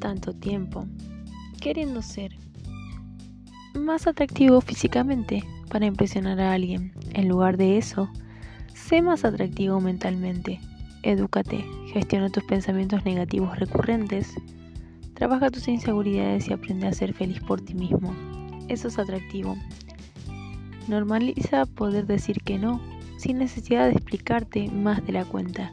tanto 0.00 0.32
tiempo, 0.32 0.86
queriendo 1.60 2.02
ser 2.02 2.36
más 3.74 4.06
atractivo 4.06 4.60
físicamente 4.60 5.44
para 5.70 5.86
impresionar 5.86 6.40
a 6.40 6.52
alguien. 6.52 6.92
En 7.14 7.28
lugar 7.28 7.56
de 7.56 7.78
eso, 7.78 8.10
sé 8.74 9.02
más 9.02 9.24
atractivo 9.24 9.80
mentalmente. 9.80 10.60
Edúcate, 11.02 11.64
gestiona 11.92 12.28
tus 12.28 12.44
pensamientos 12.44 13.04
negativos 13.04 13.58
recurrentes, 13.58 14.34
trabaja 15.14 15.50
tus 15.50 15.68
inseguridades 15.68 16.48
y 16.48 16.52
aprende 16.52 16.86
a 16.86 16.92
ser 16.92 17.14
feliz 17.14 17.40
por 17.40 17.60
ti 17.60 17.74
mismo. 17.74 18.14
Eso 18.68 18.88
es 18.88 18.98
atractivo. 18.98 19.56
Normaliza 20.88 21.66
poder 21.66 22.06
decir 22.06 22.42
que 22.42 22.58
no 22.58 22.80
sin 23.16 23.38
necesidad 23.38 23.86
de 23.86 23.92
explicarte 23.92 24.70
más 24.70 25.04
de 25.06 25.12
la 25.12 25.24
cuenta. 25.24 25.72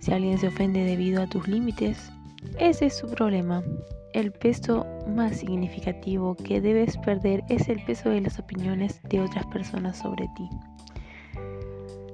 Si 0.00 0.12
alguien 0.12 0.38
se 0.38 0.48
ofende 0.48 0.84
debido 0.84 1.22
a 1.22 1.26
tus 1.26 1.48
límites, 1.48 2.12
ese 2.58 2.86
es 2.86 2.96
su 2.96 3.06
problema. 3.08 3.62
El 4.12 4.32
peso 4.32 4.86
más 5.06 5.38
significativo 5.38 6.34
que 6.36 6.60
debes 6.60 6.96
perder 6.98 7.42
es 7.48 7.68
el 7.68 7.84
peso 7.84 8.08
de 8.08 8.22
las 8.22 8.38
opiniones 8.38 9.00
de 9.04 9.20
otras 9.20 9.46
personas 9.46 9.98
sobre 9.98 10.26
ti. 10.36 10.48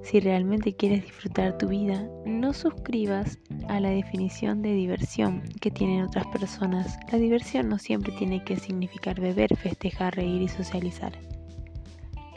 Si 0.02 0.20
realmente 0.20 0.74
quieres 0.74 1.04
disfrutar 1.04 1.56
tu 1.56 1.68
vida, 1.68 2.06
no 2.26 2.52
suscribas 2.52 3.38
a 3.68 3.80
la 3.80 3.90
definición 3.90 4.60
de 4.60 4.74
diversión 4.74 5.42
que 5.60 5.70
tienen 5.70 6.02
otras 6.02 6.26
personas. 6.26 6.98
La 7.10 7.18
diversión 7.18 7.68
no 7.68 7.78
siempre 7.78 8.12
tiene 8.18 8.42
que 8.44 8.56
significar 8.56 9.20
beber, 9.20 9.56
festejar, 9.56 10.16
reír 10.16 10.42
y 10.42 10.48
socializar. 10.48 11.12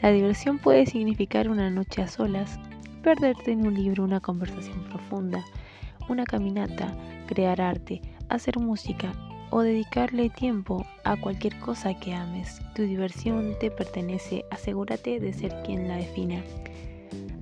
La 0.00 0.10
diversión 0.10 0.58
puede 0.58 0.86
significar 0.86 1.48
una 1.48 1.68
noche 1.68 2.02
a 2.02 2.06
solas, 2.06 2.58
perderte 3.02 3.52
en 3.52 3.66
un 3.66 3.74
libro, 3.74 4.04
una 4.04 4.20
conversación 4.20 4.84
profunda, 4.84 5.44
una 6.08 6.24
caminata, 6.24 6.94
crear 7.26 7.60
arte, 7.60 8.00
hacer 8.28 8.58
música 8.58 9.12
o 9.50 9.60
dedicarle 9.60 10.30
tiempo 10.30 10.84
a 11.04 11.16
cualquier 11.16 11.58
cosa 11.60 11.94
que 11.94 12.14
ames. 12.14 12.60
Tu 12.74 12.82
diversión 12.82 13.54
te 13.60 13.70
pertenece, 13.70 14.44
asegúrate 14.50 15.20
de 15.20 15.32
ser 15.32 15.62
quien 15.62 15.88
la 15.88 15.96
defina. 15.96 16.42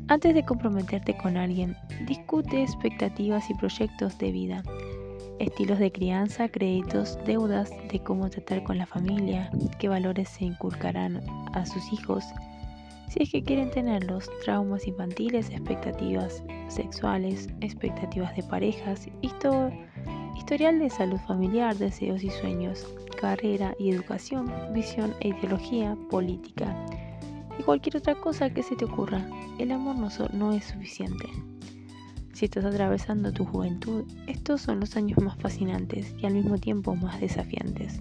Antes 0.08 0.34
de 0.34 0.44
comprometerte 0.44 1.16
con 1.16 1.36
alguien, 1.36 1.76
discute 2.06 2.62
expectativas 2.62 3.48
y 3.48 3.54
proyectos 3.54 4.18
de 4.18 4.32
vida, 4.32 4.62
estilos 5.38 5.78
de 5.78 5.90
crianza, 5.90 6.48
créditos, 6.48 7.18
deudas, 7.24 7.70
de 7.90 8.00
cómo 8.00 8.28
tratar 8.28 8.62
con 8.64 8.76
la 8.76 8.86
familia, 8.86 9.50
qué 9.78 9.88
valores 9.88 10.28
se 10.28 10.44
inculcarán 10.44 11.22
a 11.54 11.64
sus 11.64 11.92
hijos, 11.92 12.24
si 13.14 13.22
es 13.22 13.30
que 13.30 13.44
quieren 13.44 13.70
tenerlos, 13.70 14.28
traumas 14.44 14.88
infantiles, 14.88 15.48
expectativas 15.50 16.42
sexuales, 16.66 17.48
expectativas 17.60 18.34
de 18.34 18.42
parejas, 18.42 19.06
historial 19.22 20.78
de 20.80 20.90
salud 20.90 21.18
familiar, 21.28 21.76
deseos 21.76 22.24
y 22.24 22.30
sueños, 22.30 22.92
carrera 23.20 23.72
y 23.78 23.92
educación, 23.92 24.52
visión 24.72 25.14
e 25.20 25.28
ideología, 25.28 25.96
política 26.10 26.74
y 27.56 27.62
cualquier 27.62 27.98
otra 27.98 28.16
cosa 28.16 28.50
que 28.50 28.64
se 28.64 28.74
te 28.74 28.84
ocurra. 28.84 29.24
El 29.60 29.70
amor 29.70 29.94
no, 29.94 30.08
no 30.32 30.52
es 30.52 30.64
suficiente. 30.64 31.28
Si 32.32 32.46
estás 32.46 32.64
atravesando 32.64 33.32
tu 33.32 33.44
juventud, 33.44 34.02
estos 34.26 34.62
son 34.62 34.80
los 34.80 34.96
años 34.96 35.22
más 35.22 35.38
fascinantes 35.38 36.12
y 36.18 36.26
al 36.26 36.34
mismo 36.34 36.58
tiempo 36.58 36.96
más 36.96 37.20
desafiantes 37.20 38.00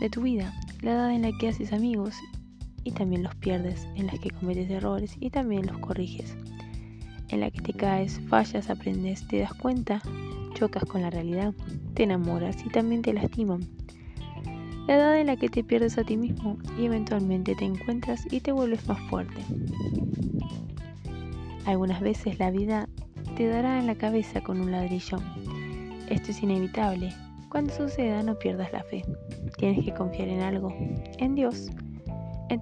de 0.00 0.10
tu 0.10 0.22
vida, 0.22 0.52
la 0.82 0.92
edad 0.92 1.12
en 1.12 1.22
la 1.22 1.30
que 1.38 1.50
haces 1.50 1.72
amigos 1.72 2.16
y 2.84 2.92
también 2.92 3.22
los 3.22 3.34
pierdes, 3.36 3.86
en 3.96 4.06
las 4.06 4.18
que 4.18 4.30
cometes 4.30 4.70
errores 4.70 5.16
y 5.20 5.30
también 5.30 5.66
los 5.66 5.78
corriges, 5.78 6.36
en 7.28 7.40
la 7.40 7.50
que 7.50 7.60
te 7.60 7.72
caes, 7.72 8.20
fallas, 8.28 8.70
aprendes, 8.70 9.26
te 9.28 9.40
das 9.40 9.54
cuenta, 9.54 10.02
chocas 10.54 10.84
con 10.84 11.02
la 11.02 11.10
realidad, 11.10 11.54
te 11.94 12.04
enamoras 12.04 12.56
y 12.64 12.70
también 12.70 13.02
te 13.02 13.12
lastiman. 13.12 13.60
La 14.86 14.96
edad 14.96 15.20
en 15.20 15.26
la 15.28 15.36
que 15.36 15.48
te 15.48 15.62
pierdes 15.62 15.98
a 15.98 16.04
ti 16.04 16.16
mismo 16.16 16.58
y 16.78 16.86
eventualmente 16.86 17.54
te 17.54 17.64
encuentras 17.64 18.26
y 18.32 18.40
te 18.40 18.50
vuelves 18.50 18.86
más 18.88 18.98
fuerte. 19.08 19.40
Algunas 21.66 22.00
veces 22.00 22.38
la 22.38 22.50
vida 22.50 22.88
te 23.36 23.46
dará 23.46 23.78
en 23.78 23.86
la 23.86 23.94
cabeza 23.94 24.40
con 24.40 24.60
un 24.60 24.72
ladrillo. 24.72 25.18
Esto 26.08 26.32
es 26.32 26.42
inevitable. 26.42 27.14
Cuando 27.48 27.72
suceda 27.72 28.22
no 28.22 28.38
pierdas 28.38 28.72
la 28.72 28.82
fe. 28.82 29.04
Tienes 29.58 29.84
que 29.84 29.94
confiar 29.94 30.28
en 30.28 30.40
algo, 30.40 30.74
en 31.18 31.34
Dios 31.34 31.70
en 32.50 32.60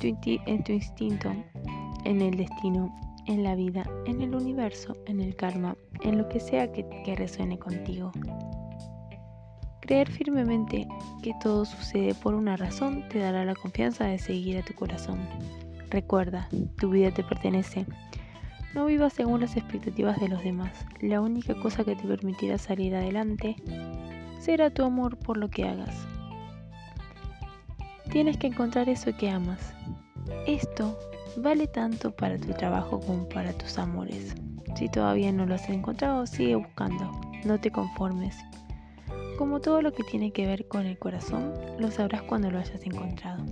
tu, 0.62 0.72
instinto, 0.72 1.32
en 2.04 2.20
el 2.20 2.36
destino, 2.36 2.94
en 3.26 3.42
la 3.42 3.54
vida, 3.54 3.84
en 4.06 4.20
el 4.20 4.34
universo, 4.34 4.96
en 5.06 5.20
el 5.20 5.34
karma, 5.34 5.76
en 6.02 6.18
lo 6.18 6.28
que 6.28 6.40
sea 6.40 6.70
que, 6.70 6.86
que 7.04 7.16
resuene 7.16 7.58
contigo. 7.58 8.12
Creer 9.80 10.10
firmemente 10.10 10.86
que 11.22 11.32
todo 11.40 11.64
sucede 11.64 12.14
por 12.14 12.34
una 12.34 12.56
razón 12.56 13.08
te 13.08 13.18
dará 13.18 13.44
la 13.44 13.54
confianza 13.54 14.04
de 14.04 14.18
seguir 14.18 14.58
a 14.58 14.62
tu 14.62 14.74
corazón. 14.74 15.18
Recuerda, 15.90 16.48
tu 16.78 16.90
vida 16.90 17.10
te 17.10 17.24
pertenece. 17.24 17.86
No 18.74 18.84
vivas 18.84 19.14
según 19.14 19.40
las 19.40 19.56
expectativas 19.56 20.20
de 20.20 20.28
los 20.28 20.44
demás. 20.44 20.84
La 21.00 21.22
única 21.22 21.54
cosa 21.54 21.84
que 21.84 21.96
te 21.96 22.06
permitirá 22.06 22.58
salir 22.58 22.94
adelante 22.94 23.56
será 24.38 24.68
tu 24.68 24.84
amor 24.84 25.16
por 25.16 25.38
lo 25.38 25.48
que 25.48 25.66
hagas. 25.66 26.06
Tienes 28.18 28.36
que 28.36 28.48
encontrar 28.48 28.88
eso 28.88 29.16
que 29.16 29.30
amas. 29.30 29.72
Esto 30.44 30.98
vale 31.36 31.68
tanto 31.68 32.10
para 32.10 32.36
tu 32.36 32.52
trabajo 32.52 32.98
como 32.98 33.28
para 33.28 33.52
tus 33.52 33.78
amores. 33.78 34.34
Si 34.74 34.88
todavía 34.88 35.30
no 35.30 35.46
lo 35.46 35.54
has 35.54 35.68
encontrado, 35.68 36.26
sigue 36.26 36.56
buscando. 36.56 37.12
No 37.44 37.60
te 37.60 37.70
conformes. 37.70 38.36
Como 39.38 39.60
todo 39.60 39.82
lo 39.82 39.92
que 39.92 40.02
tiene 40.02 40.32
que 40.32 40.46
ver 40.46 40.66
con 40.66 40.84
el 40.84 40.98
corazón, 40.98 41.54
lo 41.78 41.92
sabrás 41.92 42.22
cuando 42.22 42.50
lo 42.50 42.58
hayas 42.58 42.84
encontrado. 42.84 43.44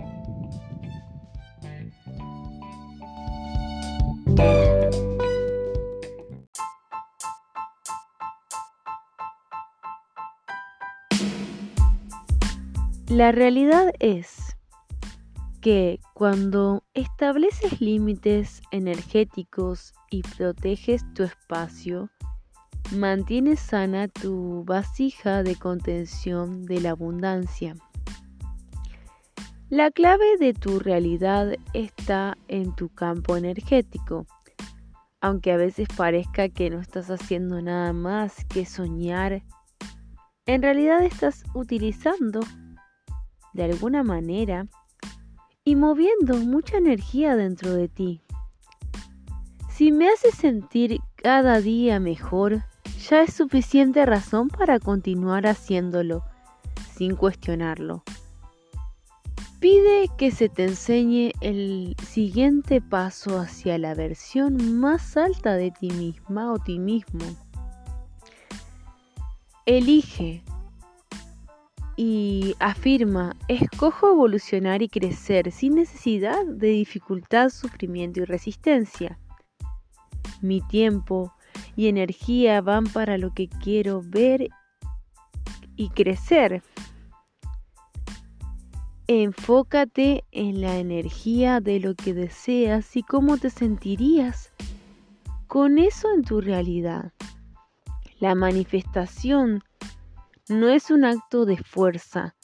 La 13.07 13.31
realidad 13.31 13.93
es 13.99 14.46
que 15.67 15.99
cuando 16.13 16.85
estableces 16.93 17.81
límites 17.81 18.61
energéticos 18.71 19.93
y 20.09 20.21
proteges 20.21 21.03
tu 21.13 21.23
espacio, 21.23 22.09
mantienes 22.95 23.59
sana 23.59 24.07
tu 24.07 24.63
vasija 24.63 25.43
de 25.43 25.57
contención 25.57 26.63
de 26.63 26.79
la 26.79 26.91
abundancia. 26.91 27.75
La 29.69 29.91
clave 29.91 30.37
de 30.39 30.53
tu 30.53 30.79
realidad 30.79 31.55
está 31.73 32.37
en 32.47 32.73
tu 32.73 32.87
campo 32.87 33.35
energético. 33.35 34.25
Aunque 35.19 35.51
a 35.51 35.57
veces 35.57 35.89
parezca 35.97 36.47
que 36.47 36.69
no 36.69 36.79
estás 36.79 37.09
haciendo 37.09 37.61
nada 37.61 37.91
más 37.91 38.45
que 38.45 38.65
soñar, 38.65 39.43
en 40.45 40.61
realidad 40.61 41.03
estás 41.03 41.43
utilizando 41.53 42.39
de 43.51 43.65
alguna 43.65 44.03
manera 44.03 44.65
y 45.67 45.75
moviendo 45.75 46.37
mucha 46.37 46.77
energía 46.77 47.35
dentro 47.35 47.73
de 47.73 47.89
ti. 47.89 48.21
Si 49.69 49.91
me 49.91 50.07
haces 50.07 50.33
sentir 50.33 51.01
cada 51.17 51.59
día 51.59 51.99
mejor, 51.99 52.63
ya 53.09 53.23
es 53.23 53.33
suficiente 53.33 54.05
razón 54.05 54.47
para 54.47 54.79
continuar 54.79 55.45
haciéndolo, 55.45 56.23
sin 56.95 57.17
cuestionarlo. 57.17 58.05
Pide 59.59 60.09
que 60.17 60.31
se 60.31 60.47
te 60.47 60.63
enseñe 60.63 61.33
el 61.41 61.97
siguiente 62.01 62.79
paso 62.79 63.37
hacia 63.37 63.77
la 63.77 63.93
versión 63.93 64.79
más 64.79 65.17
alta 65.17 65.55
de 65.55 65.71
ti 65.71 65.89
misma 65.89 66.53
o 66.53 66.59
ti 66.59 66.79
mismo. 66.79 67.25
Elige 69.65 70.45
y 71.97 72.55
afirma, 72.59 73.35
escojo 73.47 74.11
evolucionar 74.11 74.83
y 74.83 74.87
crecer 74.87 75.51
sin 75.51 75.75
necesidad 75.75 76.45
de 76.45 76.67
dificultad, 76.67 77.49
sufrimiento 77.49 78.19
y 78.19 78.25
resistencia. 78.25 79.19
Mi 80.41 80.61
tiempo 80.61 81.33
y 81.75 81.87
energía 81.87 82.61
van 82.61 82.83
para 82.83 83.17
lo 83.17 83.33
que 83.33 83.49
quiero 83.49 84.03
ver 84.05 84.49
y 85.75 85.89
crecer. 85.89 86.61
Enfócate 89.07 90.23
en 90.31 90.61
la 90.61 90.77
energía 90.77 91.61
de 91.61 91.79
lo 91.79 91.95
que 91.95 92.13
deseas 92.13 92.95
y 92.95 93.01
cómo 93.01 93.37
te 93.37 93.49
sentirías 93.49 94.53
con 95.47 95.79
eso 95.79 96.13
en 96.13 96.23
tu 96.23 96.41
realidad. 96.41 97.11
La 98.19 98.35
manifestación 98.35 99.63
no 100.49 100.69
es 100.69 100.91
un 100.91 101.05
acto 101.05 101.45
de 101.45 101.57
fuerza, 101.57 102.35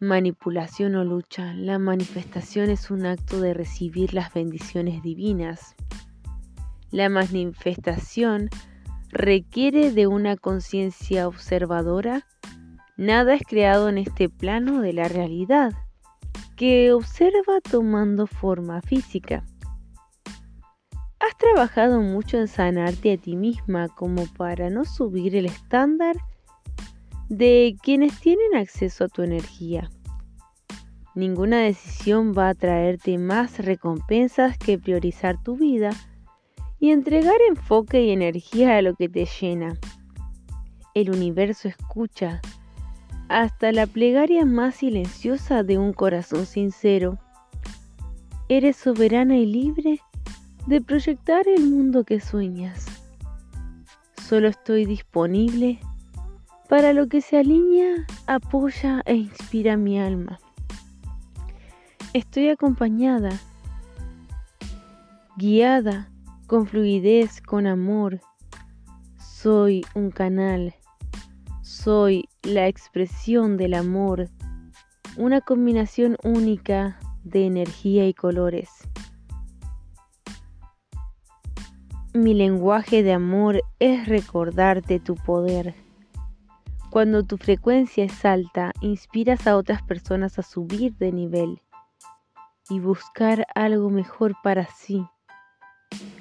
manipulación 0.00 0.94
o 0.96 1.04
lucha. 1.04 1.54
La 1.54 1.78
manifestación 1.78 2.70
es 2.70 2.90
un 2.90 3.06
acto 3.06 3.40
de 3.40 3.54
recibir 3.54 4.14
las 4.14 4.32
bendiciones 4.32 5.02
divinas. 5.02 5.74
La 6.90 7.08
manifestación 7.08 8.48
requiere 9.10 9.90
de 9.92 10.06
una 10.06 10.36
conciencia 10.36 11.28
observadora 11.28 12.26
Nada 12.96 13.34
es 13.34 13.42
creado 13.42 13.88
en 13.88 13.98
este 13.98 14.28
plano 14.28 14.80
de 14.80 14.92
la 14.92 15.08
realidad, 15.08 15.72
que 16.56 16.92
observa 16.92 17.60
tomando 17.60 18.28
forma 18.28 18.80
física. 18.82 19.44
Has 21.18 21.36
trabajado 21.36 22.00
mucho 22.00 22.38
en 22.38 22.46
sanarte 22.46 23.14
a 23.14 23.16
ti 23.16 23.34
misma 23.34 23.88
como 23.88 24.26
para 24.36 24.70
no 24.70 24.84
subir 24.84 25.34
el 25.34 25.46
estándar 25.46 26.14
de 27.28 27.76
quienes 27.82 28.20
tienen 28.20 28.54
acceso 28.56 29.04
a 29.04 29.08
tu 29.08 29.22
energía. 29.22 29.90
Ninguna 31.14 31.60
decisión 31.60 32.34
va 32.36 32.48
a 32.48 32.54
traerte 32.54 33.18
más 33.18 33.58
recompensas 33.58 34.58
que 34.58 34.78
priorizar 34.78 35.40
tu 35.42 35.56
vida 35.56 35.90
y 36.80 36.90
entregar 36.90 37.36
enfoque 37.48 38.04
y 38.04 38.10
energía 38.10 38.76
a 38.76 38.82
lo 38.82 38.94
que 38.94 39.08
te 39.08 39.26
llena. 39.26 39.78
El 40.92 41.10
universo 41.10 41.68
escucha 41.68 42.40
hasta 43.28 43.72
la 43.72 43.86
plegaria 43.86 44.44
más 44.44 44.76
silenciosa 44.76 45.62
de 45.62 45.78
un 45.78 45.92
corazón 45.92 46.46
sincero. 46.46 47.18
Eres 48.48 48.76
soberana 48.76 49.36
y 49.36 49.46
libre 49.46 50.00
de 50.66 50.80
proyectar 50.80 51.46
el 51.48 51.70
mundo 51.70 52.04
que 52.04 52.20
sueñas. 52.20 52.86
Solo 54.20 54.48
estoy 54.48 54.84
disponible 54.84 55.78
para 56.74 56.92
lo 56.92 57.06
que 57.06 57.20
se 57.20 57.38
alinea, 57.38 58.04
apoya 58.26 59.00
e 59.06 59.14
inspira 59.14 59.76
mi 59.76 60.00
alma. 60.00 60.40
Estoy 62.12 62.48
acompañada, 62.48 63.30
guiada 65.36 66.10
con 66.48 66.66
fluidez, 66.66 67.40
con 67.40 67.68
amor. 67.68 68.20
Soy 69.20 69.86
un 69.94 70.10
canal, 70.10 70.74
soy 71.62 72.28
la 72.42 72.66
expresión 72.66 73.56
del 73.56 73.74
amor, 73.74 74.28
una 75.16 75.40
combinación 75.42 76.16
única 76.24 76.98
de 77.22 77.46
energía 77.46 78.08
y 78.08 78.14
colores. 78.14 78.68
Mi 82.14 82.34
lenguaje 82.34 83.04
de 83.04 83.12
amor 83.12 83.62
es 83.78 84.08
recordarte 84.08 84.98
tu 84.98 85.14
poder. 85.14 85.83
Cuando 86.94 87.24
tu 87.24 87.38
frecuencia 87.38 88.04
es 88.04 88.24
alta, 88.24 88.72
inspiras 88.80 89.48
a 89.48 89.56
otras 89.56 89.82
personas 89.82 90.38
a 90.38 90.44
subir 90.44 90.94
de 90.94 91.10
nivel 91.10 91.60
y 92.70 92.78
buscar 92.78 93.48
algo 93.56 93.90
mejor 93.90 94.36
para 94.44 94.66
sí. 94.66 95.04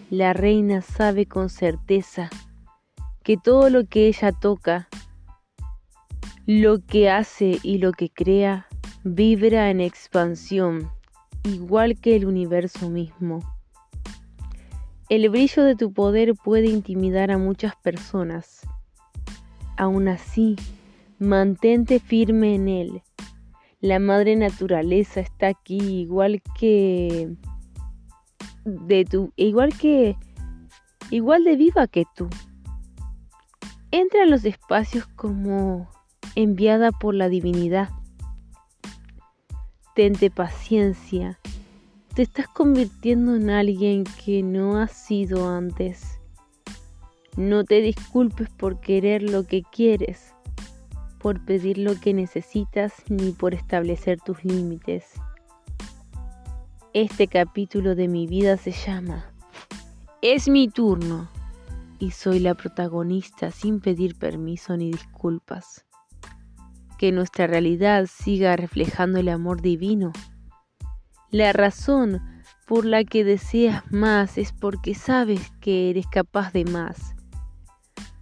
La 0.09 0.33
reina 0.33 0.81
sabe 0.81 1.27
con 1.27 1.51
certeza 1.51 2.31
que 3.21 3.37
todo 3.37 3.69
lo 3.69 3.85
que 3.85 4.07
ella 4.07 4.31
toca, 4.31 4.89
lo 6.47 6.83
que 6.83 7.07
hace 7.07 7.59
y 7.61 7.77
lo 7.77 7.91
que 7.91 8.09
crea, 8.09 8.65
vibra 9.03 9.69
en 9.69 9.79
expansión, 9.79 10.89
igual 11.43 12.01
que 12.01 12.15
el 12.15 12.25
universo 12.25 12.89
mismo. 12.89 13.41
El 15.07 15.29
brillo 15.29 15.65
de 15.65 15.75
tu 15.75 15.93
poder 15.93 16.33
puede 16.33 16.65
intimidar 16.65 17.29
a 17.29 17.37
muchas 17.37 17.75
personas. 17.75 18.61
Aún 19.77 20.07
así, 20.07 20.55
mantente 21.19 21.99
firme 21.99 22.55
en 22.55 22.67
él 22.67 23.03
la 23.83 23.99
madre 23.99 24.37
naturaleza 24.37 25.19
está 25.19 25.49
aquí 25.49 25.77
igual 25.77 26.41
que 26.57 27.35
de 28.63 29.03
tu 29.03 29.33
igual 29.35 29.77
que 29.77 30.15
igual 31.09 31.43
de 31.43 31.57
viva 31.57 31.87
que 31.87 32.05
tú. 32.15 32.29
Entra 33.91 34.23
en 34.23 34.29
los 34.29 34.45
espacios 34.45 35.05
como 35.17 35.89
enviada 36.35 36.93
por 36.93 37.13
la 37.13 37.27
divinidad. 37.27 37.89
Tente 39.95 40.31
paciencia. 40.31 41.37
Te 42.15 42.21
estás 42.21 42.47
convirtiendo 42.47 43.35
en 43.35 43.49
alguien 43.49 44.05
que 44.23 44.43
no 44.43 44.77
has 44.77 44.93
sido 44.93 45.49
antes. 45.49 46.12
No 47.35 47.63
te 47.63 47.81
disculpes 47.81 48.49
por 48.49 48.79
querer 48.79 49.23
lo 49.23 49.45
que 49.45 49.63
quieres 49.63 50.33
por 51.23 51.39
pedir 51.45 51.77
lo 51.77 51.97
que 51.97 52.13
necesitas 52.13 52.93
ni 53.07 53.31
por 53.31 53.53
establecer 53.53 54.19
tus 54.19 54.43
límites. 54.43 55.05
Este 56.93 57.27
capítulo 57.27 57.95
de 57.95 58.09
mi 58.09 58.27
vida 58.27 58.57
se 58.57 58.71
llama 58.71 59.31
Es 60.21 60.49
mi 60.49 60.67
turno 60.67 61.29
y 61.97 62.11
soy 62.11 62.39
la 62.39 62.55
protagonista 62.55 63.51
sin 63.51 63.79
pedir 63.79 64.17
permiso 64.17 64.75
ni 64.75 64.91
disculpas. 64.91 65.85
Que 66.99 67.13
nuestra 67.13 67.47
realidad 67.47 68.07
siga 68.13 68.57
reflejando 68.57 69.19
el 69.19 69.29
amor 69.29 69.61
divino. 69.61 70.11
La 71.31 71.53
razón 71.53 72.21
por 72.67 72.83
la 72.83 73.05
que 73.05 73.23
deseas 73.23 73.89
más 73.93 74.37
es 74.37 74.51
porque 74.51 74.93
sabes 74.93 75.53
que 75.61 75.89
eres 75.89 76.05
capaz 76.07 76.51
de 76.51 76.65
más 76.65 77.15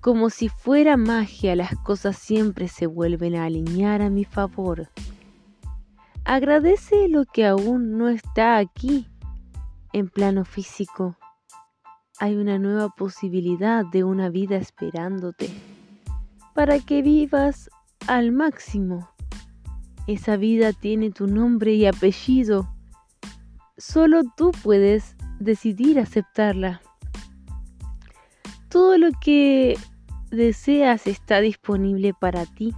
como 0.01 0.31
si 0.31 0.49
fuera 0.49 0.97
magia, 0.97 1.55
las 1.55 1.75
cosas 1.77 2.17
siempre 2.17 2.67
se 2.67 2.87
vuelven 2.87 3.35
a 3.35 3.45
alinear 3.45 4.01
a 4.01 4.09
mi 4.09 4.25
favor. 4.25 4.89
Agradece 6.25 7.07
lo 7.07 7.25
que 7.25 7.45
aún 7.45 7.99
no 7.99 8.09
está 8.09 8.57
aquí, 8.57 9.07
en 9.93 10.09
plano 10.09 10.43
físico. 10.43 11.17
Hay 12.19 12.35
una 12.35 12.57
nueva 12.57 12.89
posibilidad 12.89 13.85
de 13.85 14.03
una 14.03 14.29
vida 14.29 14.57
esperándote, 14.57 15.51
para 16.55 16.79
que 16.79 17.03
vivas 17.03 17.69
al 18.07 18.31
máximo. 18.31 19.07
Esa 20.07 20.35
vida 20.35 20.73
tiene 20.73 21.11
tu 21.11 21.27
nombre 21.27 21.75
y 21.75 21.85
apellido. 21.85 22.73
Solo 23.77 24.23
tú 24.35 24.51
puedes 24.63 25.15
decidir 25.39 25.99
aceptarla. 25.99 26.81
Todo 28.69 28.97
lo 28.97 29.09
que 29.19 29.77
deseas 30.31 31.07
está 31.07 31.41
disponible 31.41 32.13
para 32.13 32.45
ti. 32.45 32.73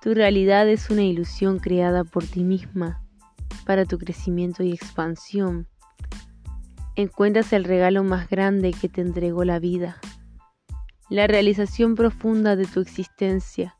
Tu 0.00 0.14
realidad 0.14 0.68
es 0.68 0.90
una 0.90 1.02
ilusión 1.02 1.58
creada 1.58 2.02
por 2.02 2.24
ti 2.24 2.42
misma 2.42 3.02
para 3.66 3.84
tu 3.84 3.98
crecimiento 3.98 4.62
y 4.62 4.72
expansión. 4.72 5.68
Encuentras 6.96 7.52
el 7.52 7.64
regalo 7.64 8.04
más 8.04 8.28
grande 8.28 8.72
que 8.72 8.88
te 8.88 9.00
entregó 9.00 9.44
la 9.44 9.58
vida, 9.58 10.00
la 11.10 11.26
realización 11.26 11.94
profunda 11.94 12.56
de 12.56 12.66
tu 12.66 12.80
existencia. 12.80 13.76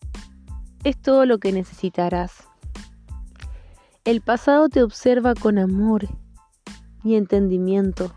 Es 0.85 1.00
todo 1.00 1.25
lo 1.25 1.38
que 1.38 1.52
necesitarás. 1.52 2.49
El 4.04 4.21
pasado 4.21 4.69
te 4.69 4.83
observa 4.83 5.35
con 5.35 5.59
amor 5.59 6.07
y 7.02 7.14
entendimiento. 7.14 8.12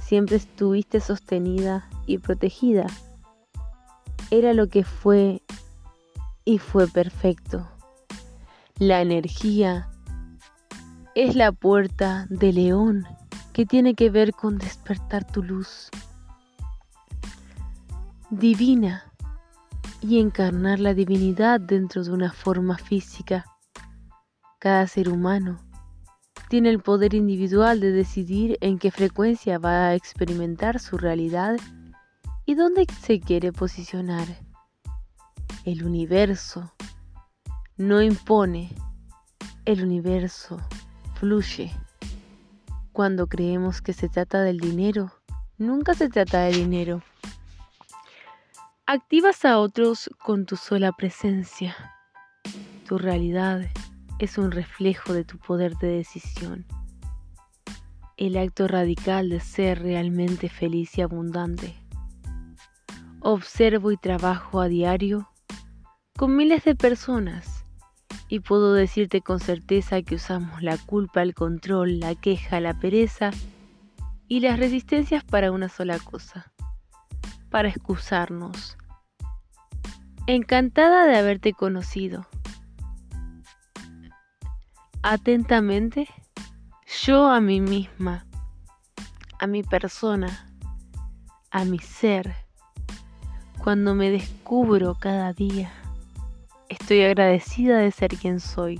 Siempre 0.00 0.36
estuviste 0.36 1.00
sostenida 1.00 1.88
y 2.06 2.18
protegida 2.18 2.86
era 4.38 4.52
lo 4.52 4.68
que 4.68 4.84
fue 4.84 5.42
y 6.44 6.58
fue 6.58 6.88
perfecto. 6.88 7.68
La 8.78 9.00
energía 9.00 9.88
es 11.14 11.36
la 11.36 11.52
puerta 11.52 12.26
de 12.28 12.52
león 12.52 13.06
que 13.52 13.64
tiene 13.64 13.94
que 13.94 14.10
ver 14.10 14.32
con 14.32 14.58
despertar 14.58 15.24
tu 15.24 15.42
luz 15.42 15.90
divina 18.30 19.04
y 20.00 20.18
encarnar 20.18 20.80
la 20.80 20.92
divinidad 20.92 21.60
dentro 21.60 22.02
de 22.02 22.10
una 22.10 22.32
forma 22.32 22.76
física. 22.76 23.44
Cada 24.58 24.86
ser 24.88 25.08
humano 25.08 25.60
tiene 26.48 26.70
el 26.70 26.80
poder 26.80 27.14
individual 27.14 27.80
de 27.80 27.92
decidir 27.92 28.58
en 28.60 28.78
qué 28.78 28.90
frecuencia 28.90 29.58
va 29.58 29.86
a 29.86 29.94
experimentar 29.94 30.80
su 30.80 30.98
realidad 30.98 31.56
¿Y 32.46 32.56
dónde 32.56 32.86
se 33.00 33.20
quiere 33.20 33.52
posicionar? 33.52 34.28
El 35.64 35.82
universo 35.82 36.74
no 37.78 38.02
impone, 38.02 38.70
el 39.64 39.82
universo 39.82 40.60
fluye. 41.14 41.72
Cuando 42.92 43.28
creemos 43.28 43.80
que 43.80 43.94
se 43.94 44.10
trata 44.10 44.42
del 44.42 44.58
dinero, 44.60 45.10
nunca 45.56 45.94
se 45.94 46.10
trata 46.10 46.42
de 46.42 46.52
dinero. 46.52 47.02
Activas 48.84 49.46
a 49.46 49.58
otros 49.58 50.10
con 50.22 50.44
tu 50.44 50.56
sola 50.56 50.92
presencia. 50.92 51.74
Tu 52.86 52.98
realidad 52.98 53.70
es 54.18 54.36
un 54.36 54.50
reflejo 54.50 55.14
de 55.14 55.24
tu 55.24 55.38
poder 55.38 55.78
de 55.78 55.88
decisión. 55.88 56.66
El 58.18 58.36
acto 58.36 58.68
radical 58.68 59.30
de 59.30 59.40
ser 59.40 59.82
realmente 59.82 60.50
feliz 60.50 60.98
y 60.98 61.00
abundante 61.00 61.83
observo 63.24 63.90
y 63.90 63.96
trabajo 63.96 64.60
a 64.60 64.68
diario 64.68 65.30
con 66.18 66.36
miles 66.36 66.62
de 66.64 66.74
personas 66.74 67.64
y 68.28 68.40
puedo 68.40 68.74
decirte 68.74 69.22
con 69.22 69.40
certeza 69.40 70.02
que 70.02 70.16
usamos 70.16 70.62
la 70.62 70.76
culpa, 70.76 71.22
el 71.22 71.34
control, 71.34 72.00
la 72.00 72.14
queja, 72.14 72.60
la 72.60 72.78
pereza 72.78 73.30
y 74.28 74.40
las 74.40 74.58
resistencias 74.58 75.24
para 75.24 75.52
una 75.52 75.70
sola 75.70 75.98
cosa, 75.98 76.52
para 77.48 77.68
excusarnos. 77.70 78.76
Encantada 80.26 81.06
de 81.06 81.16
haberte 81.16 81.54
conocido. 81.54 82.26
Atentamente, 85.02 86.08
yo 87.02 87.30
a 87.30 87.40
mí 87.40 87.62
misma, 87.62 88.26
a 89.38 89.46
mi 89.46 89.62
persona, 89.62 90.46
a 91.50 91.64
mi 91.64 91.78
ser, 91.78 92.43
cuando 93.64 93.94
me 93.94 94.10
descubro 94.10 94.94
cada 94.94 95.32
día, 95.32 95.72
estoy 96.68 97.00
agradecida 97.00 97.78
de 97.78 97.90
ser 97.92 98.10
quien 98.10 98.38
soy, 98.38 98.78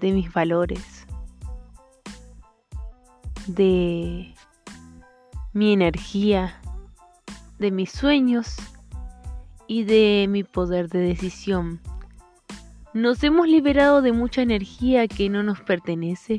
de 0.00 0.12
mis 0.12 0.32
valores, 0.32 1.06
de 3.46 4.34
mi 5.52 5.74
energía, 5.74 6.62
de 7.58 7.70
mis 7.70 7.90
sueños 7.92 8.56
y 9.66 9.84
de 9.84 10.24
mi 10.30 10.44
poder 10.44 10.88
de 10.88 11.00
decisión. 11.00 11.78
Nos 12.94 13.22
hemos 13.22 13.48
liberado 13.48 14.00
de 14.00 14.12
mucha 14.12 14.40
energía 14.40 15.06
que 15.08 15.28
no 15.28 15.42
nos 15.42 15.60
pertenece 15.60 16.38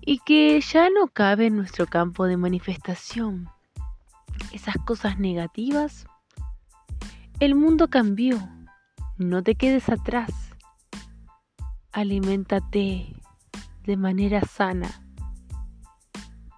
y 0.00 0.20
que 0.20 0.60
ya 0.60 0.90
no 0.90 1.08
cabe 1.08 1.46
en 1.46 1.56
nuestro 1.56 1.88
campo 1.88 2.24
de 2.26 2.36
manifestación. 2.36 3.48
Esas 4.52 4.76
cosas 4.86 5.18
negativas. 5.18 6.06
El 7.38 7.54
mundo 7.54 7.88
cambió. 7.88 8.38
No 9.18 9.42
te 9.42 9.54
quedes 9.56 9.88
atrás. 9.90 10.30
Aliméntate 11.92 13.14
de 13.84 13.96
manera 13.96 14.40
sana. 14.40 15.02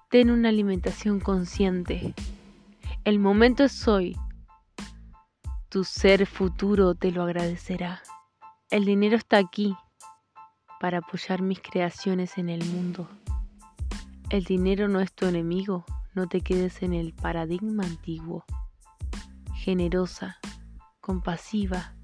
Ten 0.08 0.30
una 0.30 0.50
alimentación 0.50 1.18
consciente. 1.18 2.14
El 3.04 3.18
momento 3.18 3.64
es 3.64 3.88
hoy 3.88 4.16
tu 5.68 5.85
ser 5.85 6.26
futuro 6.26 6.94
te 6.94 7.11
lo 7.11 7.25
agradecerá. 7.25 8.00
El 8.70 8.85
dinero 8.85 9.16
está 9.16 9.37
aquí 9.37 9.76
para 10.80 10.99
apoyar 10.99 11.42
mis 11.42 11.61
creaciones 11.61 12.38
en 12.38 12.49
el 12.49 12.64
mundo. 12.64 13.08
El 14.30 14.44
dinero 14.44 14.88
no 14.88 15.00
es 15.00 15.12
tu 15.12 15.26
enemigo, 15.26 15.85
no 16.14 16.26
te 16.26 16.40
quedes 16.40 16.82
en 16.82 16.94
el 16.94 17.12
paradigma 17.12 17.82
antiguo. 17.85 18.44
Generosa, 19.56 20.38
compasiva, 21.09 21.95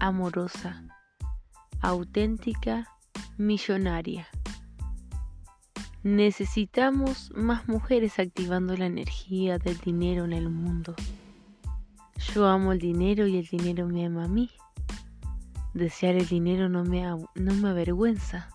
amorosa, 0.00 0.82
auténtica, 1.80 2.88
millonaria. 3.36 4.26
Necesitamos 6.02 7.30
más 7.36 7.68
mujeres 7.68 8.18
activando 8.18 8.76
la 8.76 8.86
energía 8.86 9.58
del 9.58 9.78
dinero 9.78 10.24
en 10.24 10.32
el 10.32 10.50
mundo. 10.50 10.96
Yo 12.34 12.48
amo 12.48 12.72
el 12.72 12.80
dinero 12.80 13.28
y 13.28 13.36
el 13.36 13.46
dinero 13.46 13.86
me 13.86 14.06
ama 14.06 14.24
a 14.24 14.28
mí. 14.28 14.50
Desear 15.72 16.16
el 16.16 16.26
dinero 16.26 16.68
no 16.68 16.82
me, 16.82 17.02
no 17.36 17.54
me 17.54 17.68
avergüenza. 17.68 18.48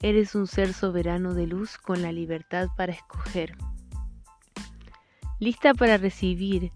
Eres 0.00 0.34
un 0.34 0.46
ser 0.46 0.72
soberano 0.72 1.34
de 1.34 1.46
luz 1.46 1.76
con 1.76 2.00
la 2.00 2.12
libertad 2.12 2.68
para 2.78 2.92
escoger. 2.92 3.58
Lista 5.38 5.74
para 5.74 5.98
recibir, 5.98 6.72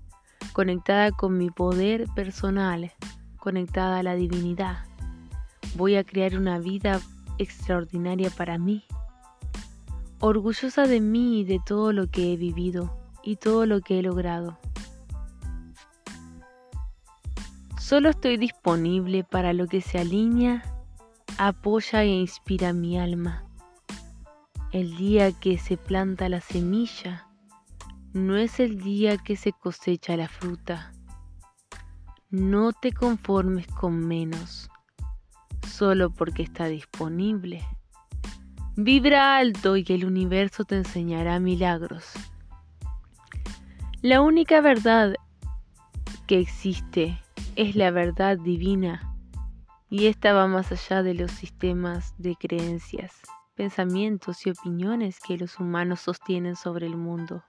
conectada 0.57 1.13
con 1.13 1.37
mi 1.37 1.51
poder 1.51 2.07
personal, 2.15 2.91
conectada 3.37 3.99
a 3.99 4.03
la 4.03 4.15
divinidad. 4.15 4.87
Voy 5.75 5.97
a 5.97 6.03
crear 6.03 6.35
una 6.35 6.59
vida 6.59 6.99
extraordinaria 7.37 8.31
para 8.31 8.57
mí. 8.57 8.83
Orgullosa 10.19 10.87
de 10.87 11.03
mí 11.03 11.41
y 11.41 11.45
de 11.45 11.61
todo 11.63 11.93
lo 11.93 12.11
que 12.11 12.33
he 12.33 12.39
vivido 12.39 12.97
y 13.23 13.37
todo 13.37 13.67
lo 13.67 13.83
que 13.83 13.99
he 13.99 14.03
logrado. 14.03 14.59
Solo 17.79 18.09
estoy 18.09 18.39
disponible 18.39 19.25
para 19.25 19.53
lo 19.53 19.67
que 19.67 19.83
se 19.83 19.99
alinea, 19.99 20.63
apoya 21.37 22.03
e 22.03 22.07
inspira 22.07 22.73
mi 22.73 22.99
alma. 22.99 23.45
El 24.73 24.97
día 24.97 25.33
que 25.33 25.59
se 25.59 25.77
planta 25.77 26.31
la 26.31 26.41
semilla 26.41 27.26
no 28.17 28.39
es 28.39 28.61
el 28.61 28.81
día 28.81 29.19
que 29.19 29.37
se 29.37 29.53
cosecha 29.53 30.17
la 30.17 30.27
fruta. 30.27 30.91
No 32.31 32.73
te 32.73 32.91
conformes 32.93 33.67
con 33.67 34.09
menos, 34.09 34.71
solo 35.69 36.09
porque 36.09 36.43
está 36.43 36.65
disponible. 36.65 37.63
Vibra 38.75 39.37
alto 39.37 39.77
y 39.77 39.85
el 39.89 40.07
universo 40.07 40.65
te 40.65 40.77
enseñará 40.77 41.39
milagros. 41.41 42.11
La 44.01 44.23
única 44.23 44.63
verdad 44.63 45.15
que 46.27 46.41
existe 46.41 47.21
es 47.55 47.77
la 47.77 47.91
verdad 47.91 48.39
divina 48.39 49.15
y 49.91 50.07
esta 50.07 50.33
va 50.33 50.47
más 50.47 50.73
allá 50.73 51.03
de 51.03 51.13
los 51.13 51.33
sistemas 51.33 52.15
de 52.17 52.35
creencias, 52.35 53.21
pensamientos 53.57 54.47
y 54.47 54.51
opiniones 54.51 55.21
que 55.21 55.37
los 55.37 55.61
humanos 55.61 56.01
sostienen 56.01 56.57
sobre 56.57 56.87
el 56.87 56.97
mundo. 56.97 57.45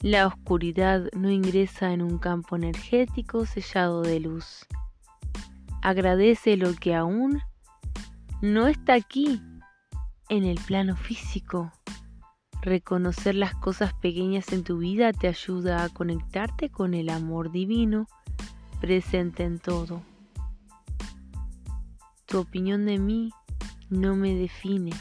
La 0.00 0.28
oscuridad 0.28 1.08
no 1.12 1.28
ingresa 1.28 1.92
en 1.92 2.02
un 2.02 2.18
campo 2.18 2.54
energético 2.54 3.46
sellado 3.46 4.02
de 4.02 4.20
luz. 4.20 4.64
Agradece 5.82 6.56
lo 6.56 6.72
que 6.74 6.94
aún 6.94 7.42
no 8.40 8.68
está 8.68 8.94
aquí, 8.94 9.42
en 10.28 10.44
el 10.44 10.60
plano 10.60 10.94
físico. 10.94 11.72
Reconocer 12.62 13.34
las 13.34 13.56
cosas 13.56 13.92
pequeñas 13.94 14.52
en 14.52 14.62
tu 14.62 14.78
vida 14.78 15.12
te 15.12 15.26
ayuda 15.26 15.82
a 15.82 15.88
conectarte 15.88 16.70
con 16.70 16.94
el 16.94 17.08
amor 17.08 17.50
divino 17.50 18.06
presente 18.80 19.42
en 19.42 19.58
todo. 19.58 20.02
Tu 22.26 22.38
opinión 22.38 22.86
de 22.86 22.98
mí 22.98 23.32
no 23.90 24.14
me 24.14 24.34
define. 24.34 24.92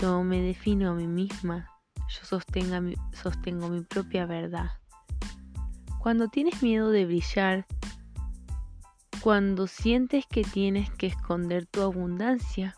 Yo 0.00 0.22
me 0.22 0.40
defino 0.40 0.90
a 0.90 0.94
mí 0.94 1.06
misma. 1.06 1.75
Yo 2.08 2.38
sostengo 3.12 3.68
mi 3.68 3.80
propia 3.82 4.26
verdad. 4.26 4.70
Cuando 5.98 6.28
tienes 6.28 6.62
miedo 6.62 6.90
de 6.90 7.04
brillar, 7.04 7.66
cuando 9.20 9.66
sientes 9.66 10.24
que 10.26 10.44
tienes 10.44 10.90
que 10.92 11.08
esconder 11.08 11.66
tu 11.66 11.82
abundancia, 11.82 12.76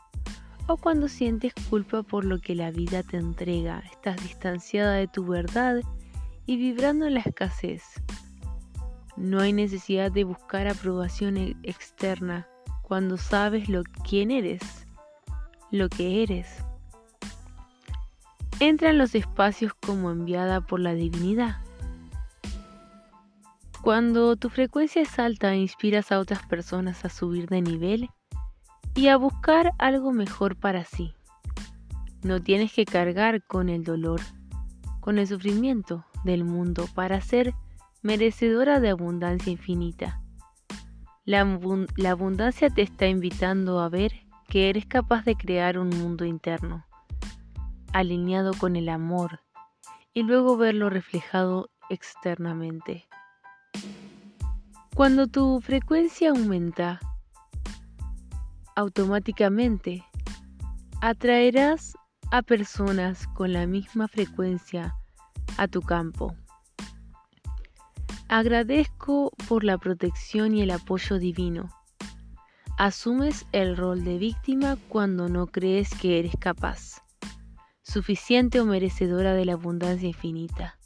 o 0.68 0.76
cuando 0.76 1.08
sientes 1.08 1.52
culpa 1.70 2.02
por 2.02 2.25
lo 2.25 2.40
que 2.40 2.54
la 2.54 2.70
vida 2.70 3.02
te 3.02 3.16
entrega, 3.16 3.82
estás 3.90 4.23
distanciada 4.23 4.94
de 4.94 5.08
tu 5.08 5.26
verdad 5.26 5.80
y 6.47 6.56
vibrando 6.56 7.06
en 7.06 7.14
la 7.14 7.20
escasez. 7.20 7.82
No 9.16 9.40
hay 9.40 9.52
necesidad 9.52 10.12
de 10.12 10.25
buscar 10.25 10.68
aprobación 10.68 11.38
e-, 11.38 11.56
externa 11.62 12.47
cuando 12.82 13.16
sabes 13.16 13.68
lo 13.68 13.82
quién 14.08 14.30
eres, 14.30 14.87
lo 15.70 15.88
que 15.88 16.23
eres. 16.23 16.64
Entra 18.60 18.90
en 18.90 18.98
los 18.98 19.14
espacios 19.14 19.72
como 19.74 20.10
enviada 20.10 20.60
por 20.60 20.80
la 20.80 20.94
divinidad. 20.94 21.58
Cuando 23.82 24.34
tu 24.36 24.50
frecuencia 24.50 25.02
es 25.02 25.18
alta, 25.18 25.54
inspiras 25.54 26.10
a 26.10 26.18
otras 26.18 26.44
personas 26.46 27.04
a 27.04 27.08
subir 27.08 27.48
de 27.48 27.62
nivel 27.62 28.10
y 28.94 29.08
a 29.08 29.16
buscar 29.16 29.72
algo 29.78 30.12
mejor 30.12 30.56
para 30.56 30.84
sí. 30.84 31.14
No 32.22 32.42
tienes 32.42 32.72
que 32.72 32.84
cargar 32.84 33.44
con 33.44 33.68
el 33.68 33.84
dolor, 33.84 34.20
con 34.98 35.18
el 35.18 35.28
sufrimiento 35.28 36.04
del 36.24 36.44
mundo 36.44 36.88
para 36.94 37.20
ser 37.20 37.54
merecedora 38.02 38.80
de 38.80 38.90
abundancia 38.90 39.52
infinita. 39.52 40.20
La, 41.24 41.40
abundancia 42.10 42.70
te 42.70 42.82
está 42.82 43.06
invitando 43.06 43.80
a 43.80 43.88
ver 43.88 44.12
que 44.48 44.68
eres 44.68 44.86
capaz 44.86 45.24
de 45.24 45.36
crear 45.36 45.78
un 45.78 45.90
mundo 45.90 46.24
interno, 46.24 46.84
alineado 47.92 48.52
con 48.54 48.76
el 48.76 48.88
amor, 48.88 49.40
y 50.14 50.23
luego 50.23 50.57
verlo 50.57 50.90
reflejado 50.90 51.71
externamente. 51.90 53.09
Cuando 54.95 55.26
tu 55.26 55.61
frecuencia 55.61 56.30
aumenta, 56.30 57.00
automáticamente 58.75 60.04
atraerás 61.00 61.97
a 62.30 62.42
personas 62.42 63.26
con 63.28 63.52
la 63.52 63.66
misma 63.66 64.09
frecuencia 64.09 64.95
a 65.57 65.68
tu 65.68 65.83
campo. 65.83 66.35
Agradezco 68.28 69.30
por 69.49 69.64
la 69.64 69.78
protección 69.78 70.54
y 70.54 70.62
el 70.62 70.71
apoyo 70.71 71.18
divino. 71.18 71.71
Asumes 72.76 73.47
el 73.52 73.76
rol 73.76 74.04
de 74.04 74.18
víctima 74.18 74.76
cuando 74.88 75.28
no 75.28 75.47
crees 75.47 75.90
que 75.95 76.18
eres 76.18 76.35
capaz, 76.38 77.02
suficiente 77.88 78.61
o 78.61 78.66
merecedora 78.66 79.33
de 79.33 79.47
la 79.47 79.54
abundancia 79.54 80.09
infinita. 80.09 80.78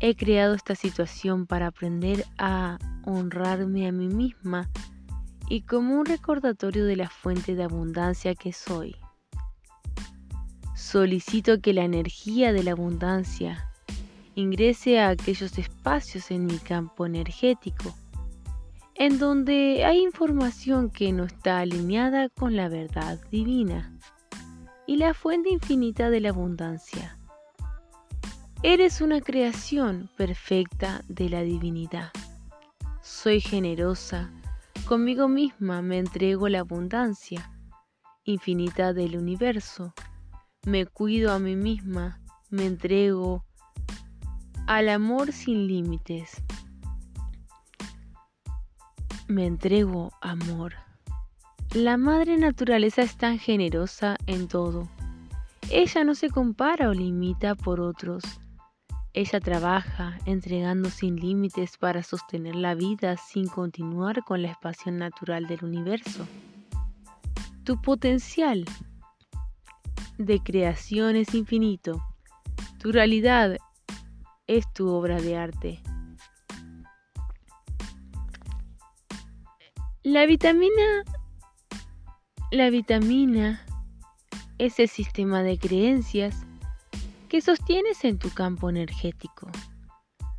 He 0.00 0.14
creado 0.14 0.54
esta 0.54 0.74
situación 0.74 1.46
para 1.46 1.68
aprender 1.68 2.24
a 2.36 2.78
honrarme 3.04 3.88
a 3.88 3.92
mí 3.92 4.08
misma 4.08 4.68
y 5.48 5.62
como 5.62 5.98
un 5.98 6.04
recordatorio 6.04 6.84
de 6.84 6.96
la 6.96 7.08
fuente 7.08 7.54
de 7.54 7.64
abundancia 7.64 8.34
que 8.34 8.52
soy. 8.52 8.94
Solicito 10.76 11.60
que 11.60 11.72
la 11.72 11.84
energía 11.84 12.52
de 12.52 12.62
la 12.62 12.72
abundancia 12.72 13.70
ingrese 14.34 15.00
a 15.00 15.08
aquellos 15.08 15.58
espacios 15.58 16.30
en 16.30 16.46
mi 16.46 16.58
campo 16.58 17.06
energético 17.06 17.94
en 18.94 19.18
donde 19.18 19.84
hay 19.84 20.02
información 20.02 20.90
que 20.90 21.12
no 21.12 21.24
está 21.24 21.60
alineada 21.60 22.28
con 22.28 22.56
la 22.56 22.68
verdad 22.68 23.18
divina 23.30 23.92
y 24.88 24.96
la 24.96 25.12
fuente 25.12 25.50
infinita 25.50 26.08
de 26.08 26.18
la 26.18 26.30
abundancia. 26.30 27.18
Eres 28.62 29.02
una 29.02 29.20
creación 29.20 30.08
perfecta 30.16 31.04
de 31.08 31.28
la 31.28 31.42
divinidad. 31.42 32.10
Soy 33.02 33.42
generosa, 33.42 34.32
conmigo 34.86 35.28
misma 35.28 35.82
me 35.82 35.98
entrego 35.98 36.48
la 36.48 36.60
abundancia 36.60 37.52
infinita 38.24 38.94
del 38.94 39.18
universo. 39.18 39.92
Me 40.64 40.86
cuido 40.86 41.32
a 41.32 41.38
mí 41.38 41.54
misma, 41.54 42.22
me 42.48 42.64
entrego 42.64 43.44
al 44.66 44.88
amor 44.88 45.32
sin 45.32 45.66
límites. 45.66 46.42
Me 49.26 49.44
entrego 49.44 50.12
amor. 50.22 50.87
La 51.74 51.98
madre 51.98 52.38
naturaleza 52.38 53.02
es 53.02 53.18
tan 53.18 53.38
generosa 53.38 54.16
en 54.26 54.48
todo. 54.48 54.88
Ella 55.70 56.02
no 56.02 56.14
se 56.14 56.30
compara 56.30 56.88
o 56.88 56.94
limita 56.94 57.54
por 57.54 57.78
otros. 57.80 58.24
Ella 59.12 59.38
trabaja 59.38 60.18
entregando 60.24 60.88
sin 60.88 61.16
límites 61.16 61.76
para 61.76 62.02
sostener 62.02 62.56
la 62.56 62.74
vida 62.74 63.18
sin 63.18 63.48
continuar 63.48 64.24
con 64.24 64.40
la 64.40 64.48
expansión 64.48 64.96
natural 64.96 65.46
del 65.46 65.62
universo. 65.62 66.26
Tu 67.64 67.78
potencial 67.82 68.64
de 70.16 70.40
creación 70.40 71.16
es 71.16 71.34
infinito. 71.34 72.02
Tu 72.78 72.92
realidad 72.92 73.58
es 74.46 74.72
tu 74.72 74.88
obra 74.88 75.20
de 75.20 75.36
arte. 75.36 75.82
La 80.02 80.24
vitamina 80.24 81.04
la 82.50 82.70
vitamina 82.70 83.60
es 84.56 84.78
el 84.78 84.88
sistema 84.88 85.42
de 85.42 85.58
creencias 85.58 86.46
que 87.28 87.42
sostienes 87.42 88.04
en 88.04 88.18
tu 88.18 88.30
campo 88.30 88.70
energético. 88.70 89.50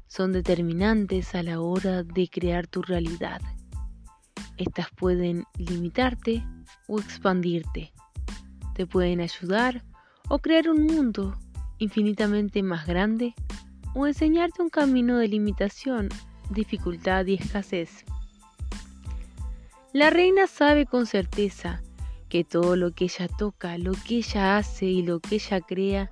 Son 0.08 0.32
determinantes 0.32 1.36
a 1.36 1.44
la 1.44 1.62
hora 1.62 2.02
de 2.02 2.28
crear 2.28 2.66
tu 2.66 2.82
realidad. 2.82 3.42
Estas 4.58 4.88
pueden 4.90 5.46
limitarte 5.58 6.44
o 6.88 7.00
expandirte. 7.00 7.94
Te 8.74 8.88
pueden 8.88 9.22
ayudar 9.22 9.84
o 10.30 10.40
crear 10.40 10.68
un 10.68 10.88
mundo 10.88 11.38
infinitamente 11.78 12.64
más 12.64 12.88
grande 12.88 13.36
o 13.94 14.08
enseñarte 14.08 14.64
un 14.64 14.70
camino 14.70 15.20
de 15.20 15.28
limitación, 15.28 16.10
dificultad 16.50 17.28
y 17.28 17.36
escasez. 17.36 18.04
La 19.94 20.10
reina 20.10 20.48
sabe 20.48 20.88
con 20.88 21.06
certeza 21.06 21.84
que 22.30 22.44
todo 22.44 22.76
lo 22.76 22.92
que 22.92 23.06
ella 23.06 23.28
toca, 23.28 23.78
lo 23.78 23.92
que 23.92 24.18
ella 24.18 24.58
hace 24.58 24.86
y 24.86 25.02
lo 25.02 25.20
que 25.20 25.36
ella 25.36 25.62
crea 25.62 26.12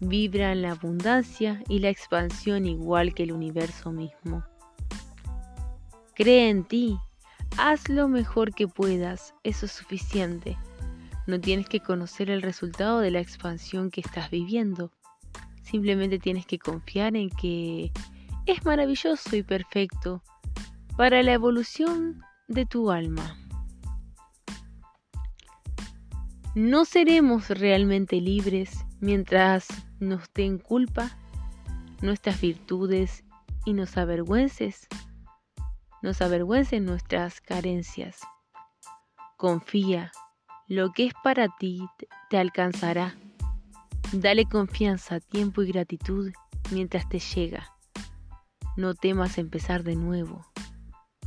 vibra 0.00 0.52
en 0.52 0.62
la 0.62 0.72
abundancia 0.72 1.62
y 1.68 1.78
la 1.78 1.90
expansión 1.90 2.66
igual 2.66 3.14
que 3.14 3.24
el 3.24 3.32
universo 3.32 3.92
mismo. 3.92 4.44
Cree 6.14 6.48
en 6.48 6.64
ti, 6.64 6.98
haz 7.58 7.88
lo 7.88 8.08
mejor 8.08 8.54
que 8.54 8.68
puedas, 8.68 9.34
eso 9.42 9.66
es 9.66 9.72
suficiente. 9.72 10.56
No 11.26 11.40
tienes 11.40 11.68
que 11.68 11.80
conocer 11.80 12.30
el 12.30 12.42
resultado 12.42 13.00
de 13.00 13.10
la 13.10 13.20
expansión 13.20 13.90
que 13.90 14.00
estás 14.00 14.30
viviendo. 14.30 14.92
Simplemente 15.62 16.18
tienes 16.18 16.46
que 16.46 16.58
confiar 16.58 17.16
en 17.16 17.30
que 17.30 17.90
es 18.46 18.64
maravilloso 18.64 19.34
y 19.34 19.42
perfecto 19.42 20.22
para 20.96 21.22
la 21.22 21.32
evolución 21.32 22.22
de 22.46 22.66
tu 22.66 22.90
alma. 22.90 23.38
No 26.54 26.84
seremos 26.84 27.48
realmente 27.48 28.20
libres 28.20 28.86
mientras 29.00 29.66
nos 29.98 30.32
den 30.34 30.58
culpa 30.58 31.10
nuestras 32.00 32.40
virtudes 32.40 33.24
y 33.64 33.72
nos 33.72 33.96
avergüences, 33.96 34.86
nos 36.00 36.22
avergüencen 36.22 36.84
nuestras 36.84 37.40
carencias. 37.40 38.20
Confía, 39.36 40.12
lo 40.68 40.92
que 40.92 41.06
es 41.06 41.12
para 41.24 41.48
ti 41.58 41.88
te 42.30 42.38
alcanzará. 42.38 43.16
Dale 44.12 44.44
confianza, 44.44 45.18
tiempo 45.18 45.60
y 45.62 45.72
gratitud 45.72 46.30
mientras 46.70 47.08
te 47.08 47.18
llega. 47.18 47.74
No 48.76 48.94
temas 48.94 49.38
empezar 49.38 49.82
de 49.82 49.96
nuevo. 49.96 50.46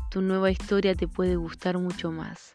Tu 0.09 0.21
nueva 0.21 0.51
historia 0.51 0.95
te 0.95 1.09
puede 1.09 1.35
gustar 1.35 1.77
mucho 1.79 2.13
más. 2.13 2.53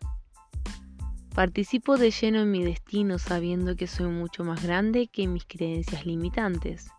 Participo 1.35 1.97
de 1.97 2.11
lleno 2.11 2.41
en 2.41 2.51
mi 2.51 2.63
destino 2.63 3.19
sabiendo 3.19 3.75
que 3.75 3.87
soy 3.87 4.09
mucho 4.09 4.45
más 4.45 4.63
grande 4.63 5.07
que 5.07 5.27
mis 5.27 5.47
creencias 5.47 6.05
limitantes. 6.05 6.91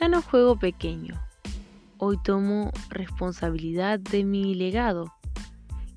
Ya 0.00 0.08
no 0.08 0.20
juego 0.20 0.58
pequeño. 0.58 1.14
Hoy 1.98 2.18
tomo 2.24 2.72
responsabilidad 2.88 4.00
de 4.00 4.24
mi 4.24 4.56
legado. 4.56 5.14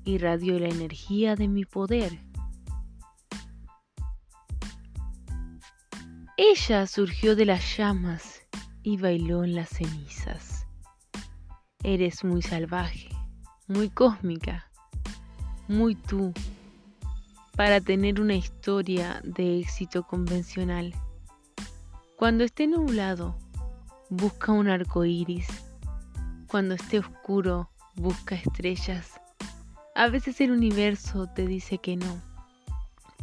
Irradio 0.04 0.60
la 0.60 0.68
energía 0.68 1.34
de 1.34 1.48
mi 1.48 1.64
poder. 1.64 2.20
Ella 6.36 6.86
surgió 6.86 7.34
de 7.34 7.46
las 7.46 7.76
llamas 7.76 8.42
y 8.84 8.96
bailó 8.96 9.42
en 9.42 9.56
las 9.56 9.70
cenizas. 9.70 10.68
Eres 11.82 12.22
muy 12.22 12.42
salvaje, 12.42 13.08
muy 13.66 13.90
cósmica, 13.90 14.70
muy 15.66 15.96
tú 15.96 16.32
para 17.56 17.80
tener 17.80 18.20
una 18.20 18.34
historia 18.34 19.20
de 19.24 19.60
éxito 19.60 20.04
convencional. 20.04 20.94
Cuando 22.16 22.44
esté 22.44 22.66
nublado, 22.66 23.36
busca 24.08 24.52
un 24.52 24.68
arco 24.68 25.04
iris. 25.04 25.48
Cuando 26.46 26.74
esté 26.74 26.98
oscuro, 26.98 27.70
busca 27.94 28.34
estrellas. 28.34 29.20
A 29.94 30.08
veces 30.08 30.40
el 30.40 30.50
universo 30.50 31.26
te 31.26 31.46
dice 31.46 31.78
que 31.78 31.96
no, 31.96 32.20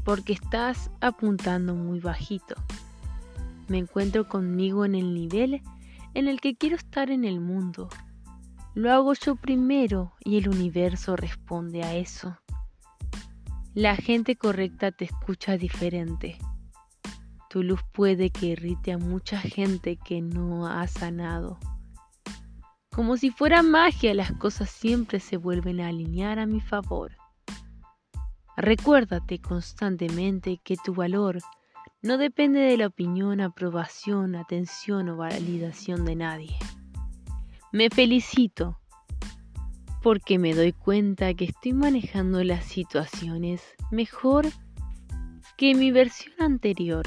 porque 0.04 0.34
estás 0.34 0.92
apuntando 1.02 1.74
muy 1.74 2.00
bajito. 2.00 2.56
Me 3.68 3.78
encuentro 3.78 4.28
conmigo 4.28 4.86
en 4.86 4.96
el 4.96 5.13
nivel 5.13 5.62
en 6.13 6.28
el 6.28 6.42
que 6.42 6.56
quiero 6.56 6.76
estar 6.76 7.12
en 7.12 7.24
el 7.24 7.39
mundo. 7.39 7.89
Lo 8.76 8.92
hago 8.92 9.13
yo 9.13 9.36
primero 9.36 10.13
y 10.24 10.38
el 10.38 10.50
universo 10.50 11.15
responde 11.15 11.84
a 11.84 11.96
eso. 11.96 12.38
La 13.75 13.95
gente 13.95 14.36
correcta 14.36 14.91
te 14.91 15.05
escucha 15.05 15.55
diferente. 15.55 16.39
Tu 17.49 17.62
luz 17.62 17.82
puede 17.93 18.32
que 18.32 18.47
irrite 18.47 18.91
a 18.91 18.97
mucha 18.97 19.39
gente 19.39 19.97
que 19.97 20.21
no 20.21 20.65
ha 20.65 20.88
sanado. 20.88 21.60
Como 22.89 23.15
si 23.15 23.29
fuera 23.29 23.62
magia, 23.62 24.15
las 24.15 24.32
cosas 24.34 24.71
siempre 24.71 25.19
se 25.19 25.38
vuelven 25.38 25.82
a 25.82 25.89
alinear 25.89 26.39
a 26.39 26.47
mi 26.47 26.62
favor. 26.62 27.15
Recuérdate 28.58 29.39
constantemente 29.39 30.60
que 30.63 30.75
tu 30.75 30.95
valor 30.95 31.38
no 32.01 32.17
depende 32.17 32.60
de 32.60 32.75
la 32.75 32.88
opinión, 32.88 33.39
aprobación, 33.39 34.36
atención 34.36 35.10
o 35.10 35.17
validación 35.17 36.05
de 36.05 36.15
nadie. 36.15 36.58
Me 37.71 37.89
felicito 37.89 38.79
porque 40.02 40.40
me 40.40 40.54
doy 40.54 40.74
cuenta 40.74 41.34
que 41.34 41.46
estoy 41.46 41.74
manejando 41.74 42.44
las 42.44 42.66
situaciones 42.66 43.62
mejor 43.92 44.48
que 45.58 45.76
mi 45.76 45.92
versión 45.92 46.34
anterior. 46.40 47.06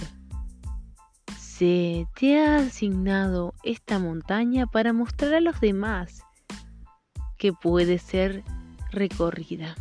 Se 1.39 2.07
te 2.15 2.39
ha 2.39 2.57
asignado 2.57 3.55
esta 3.63 3.99
montaña 3.99 4.67
para 4.67 4.93
mostrar 4.93 5.35
a 5.35 5.41
los 5.41 5.61
demás 5.61 6.23
que 7.39 7.53
puede 7.53 7.99
ser 7.99 8.45
recorrida. 8.91 9.75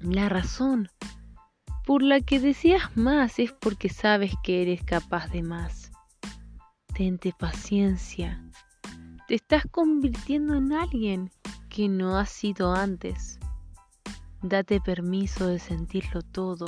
La 0.00 0.28
razón 0.28 0.88
por 1.84 2.02
la 2.02 2.20
que 2.20 2.38
deseas 2.38 2.96
más 2.96 3.38
es 3.38 3.52
porque 3.52 3.88
sabes 3.88 4.34
que 4.42 4.62
eres 4.62 4.84
capaz 4.84 5.28
de 5.28 5.42
más. 5.42 5.90
Tente 6.94 7.32
paciencia. 7.36 8.42
Te 9.26 9.34
estás 9.34 9.64
convirtiendo 9.70 10.54
en 10.54 10.72
alguien 10.72 11.30
que 11.72 11.88
no 11.88 12.18
has 12.18 12.28
sido 12.28 12.74
antes. 12.74 13.38
Date 14.42 14.78
permiso 14.78 15.46
de 15.46 15.58
sentirlo 15.58 16.20
todo. 16.20 16.66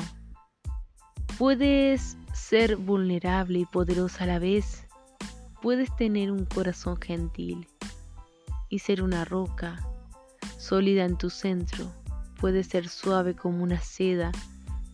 Puedes 1.36 2.16
ser 2.32 2.76
vulnerable 2.76 3.58
y 3.58 3.66
poderosa 3.66 4.24
a 4.24 4.26
la 4.26 4.38
vez. 4.38 4.86
Puedes 5.60 5.94
tener 5.96 6.30
un 6.30 6.46
corazón 6.46 6.96
gentil 6.98 7.68
y 8.70 8.78
ser 8.78 9.02
una 9.02 9.26
roca 9.26 9.86
sólida 10.56 11.04
en 11.04 11.18
tu 11.18 11.28
centro. 11.28 11.84
Puedes 12.40 12.68
ser 12.68 12.88
suave 12.88 13.36
como 13.36 13.62
una 13.62 13.82
seda, 13.82 14.32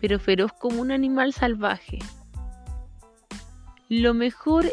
pero 0.01 0.19
feroz 0.19 0.51
como 0.53 0.83
un 0.83 0.91
animal 0.91 1.33
salvaje. 1.33 2.01
Lo 3.89 4.13
mejor 4.13 4.67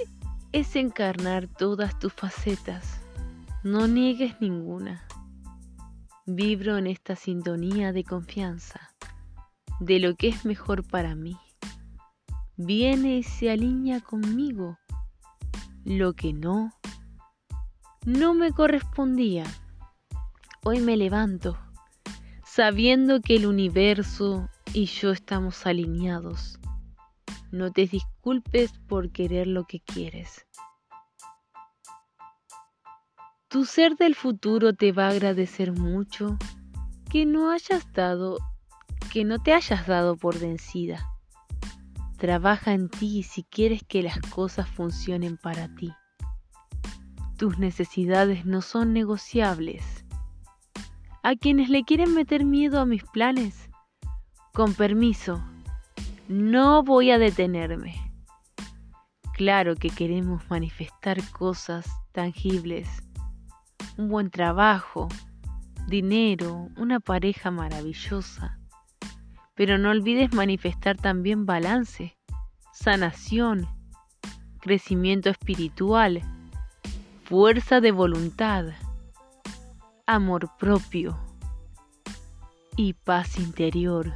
es 0.52 0.76
encarnar 0.76 1.48
todas 1.48 2.00
tus 2.00 2.12
facetas. 2.12 3.00
No 3.62 3.88
niegues 3.88 4.42
ninguna. 4.42 5.07
Vibro 6.28 6.78
en 6.78 6.86
esta 6.88 7.16
sintonía 7.16 7.92
de 7.92 8.04
confianza, 8.04 8.94
de 9.80 10.00
lo 10.00 10.16
que 10.16 10.28
es 10.28 10.46
mejor 10.46 10.86
para 10.86 11.16
mí. 11.16 11.38
Viene 12.58 13.18
y 13.18 13.24
se 13.24 13.50
alinea 13.50 14.02
conmigo. 14.02 14.78
Lo 15.86 16.14
que 16.14 16.34
no, 16.34 16.72
no 18.06 18.34
me 18.34 18.52
correspondía. 18.52 19.46
Hoy 20.64 20.82
me 20.82 20.98
levanto 20.98 21.58
sabiendo 22.58 23.22
que 23.22 23.36
el 23.36 23.46
universo 23.46 24.50
y 24.74 24.86
yo 24.86 25.12
estamos 25.12 25.68
alineados. 25.68 26.58
No 27.52 27.72
te 27.72 27.86
disculpes 27.86 28.74
por 28.88 29.12
querer 29.12 29.46
lo 29.46 29.66
que 29.66 29.80
quieres. 29.80 30.48
Tu 33.50 33.64
ser 33.64 33.96
del 33.96 34.14
futuro 34.14 34.74
te 34.74 34.92
va 34.92 35.06
a 35.06 35.12
agradecer 35.12 35.72
mucho 35.72 36.38
que 37.10 37.26
no 37.26 37.50
hayas 37.50 37.94
dado, 37.94 38.40
que 39.14 39.24
no 39.24 39.40
te 39.40 39.54
hayas 39.54 39.88
dado 39.88 40.18
por 40.18 40.38
vencida. 40.38 41.10
Trabaja 42.18 42.74
en 42.74 42.90
ti 42.90 43.24
si 43.24 43.44
quieres 43.44 43.84
que 43.88 44.04
las 44.04 44.20
cosas 44.20 44.68
funcionen 44.70 45.38
para 45.38 45.74
ti. 45.76 45.94
Tus 47.38 47.58
necesidades 47.58 48.46
no 48.46 48.62
son 48.62 48.92
negociables. 48.92 50.04
A 51.24 51.38
quienes 51.38 51.70
le 51.70 51.86
quieren 51.86 52.14
meter 52.14 52.44
miedo 52.44 52.82
a 52.82 52.86
mis 52.86 53.06
planes, 53.06 53.70
con 54.54 54.74
permiso, 54.74 55.42
no 56.28 56.84
voy 56.84 57.12
a 57.12 57.18
detenerme. 57.18 57.96
Claro 59.32 59.76
que 59.76 59.90
queremos 59.90 60.44
manifestar 60.50 61.18
cosas 61.32 61.88
tangibles 62.12 63.07
un 63.98 64.10
buen 64.10 64.30
trabajo, 64.30 65.10
dinero, 65.88 66.70
una 66.78 67.00
pareja 67.00 67.52
maravillosa. 67.52 68.60
Pero 69.56 69.78
no 69.78 69.90
olvides 69.90 70.34
manifestar 70.34 70.98
también 70.98 71.46
balance, 71.46 72.16
sanación, 72.72 73.68
crecimiento 74.60 75.30
espiritual, 75.30 76.22
fuerza 77.24 77.82
de 77.82 77.92
voluntad, 77.92 78.66
amor 80.06 80.52
propio 80.60 81.18
y 82.76 82.94
paz 82.94 83.40
interior. 83.40 84.14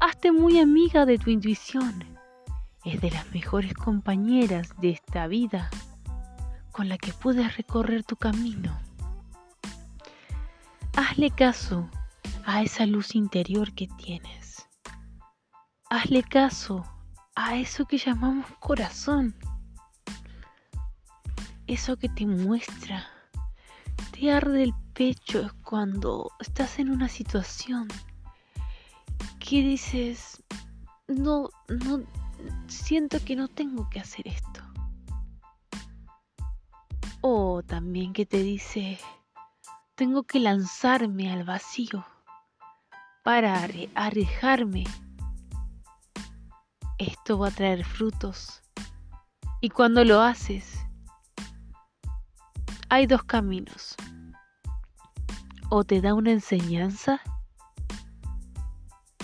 Hazte 0.00 0.32
muy 0.32 0.58
amiga 0.58 1.06
de 1.06 1.18
tu 1.18 1.30
intuición. 1.30 2.04
Es 2.84 3.00
de 3.00 3.10
las 3.10 3.30
mejores 3.32 3.74
compañeras 3.74 4.74
de 4.80 4.90
esta 4.90 5.26
vida 5.26 5.70
con 6.80 6.88
la 6.88 6.96
que 6.96 7.12
puedes 7.12 7.58
recorrer 7.58 8.04
tu 8.04 8.16
camino. 8.16 8.80
Hazle 10.96 11.30
caso 11.30 11.90
a 12.46 12.62
esa 12.62 12.86
luz 12.86 13.14
interior 13.14 13.74
que 13.74 13.86
tienes. 13.98 14.66
Hazle 15.90 16.22
caso 16.22 16.90
a 17.34 17.56
eso 17.56 17.84
que 17.84 17.98
llamamos 17.98 18.46
corazón. 18.60 19.34
Eso 21.66 21.98
que 21.98 22.08
te 22.08 22.24
muestra, 22.24 23.06
te 24.12 24.32
arde 24.32 24.62
el 24.62 24.72
pecho 24.94 25.50
cuando 25.62 26.30
estás 26.40 26.78
en 26.78 26.88
una 26.88 27.10
situación 27.10 27.88
que 29.38 29.60
dices, 29.60 30.42
no, 31.08 31.50
no, 31.68 32.00
siento 32.68 33.22
que 33.22 33.36
no 33.36 33.48
tengo 33.48 33.90
que 33.90 34.00
hacer 34.00 34.26
esto. 34.28 34.49
O 37.22 37.62
también 37.62 38.14
que 38.14 38.24
te 38.24 38.38
dice, 38.38 38.98
tengo 39.94 40.22
que 40.22 40.40
lanzarme 40.40 41.30
al 41.30 41.44
vacío 41.44 42.06
para 43.22 43.62
arriesgarme. 43.94 44.84
Esto 46.96 47.38
va 47.38 47.48
a 47.48 47.50
traer 47.50 47.84
frutos. 47.84 48.62
Y 49.60 49.68
cuando 49.68 50.02
lo 50.04 50.22
haces, 50.22 50.80
hay 52.88 53.06
dos 53.06 53.22
caminos. 53.24 53.96
O 55.68 55.84
te 55.84 56.00
da 56.00 56.14
una 56.14 56.32
enseñanza, 56.32 57.20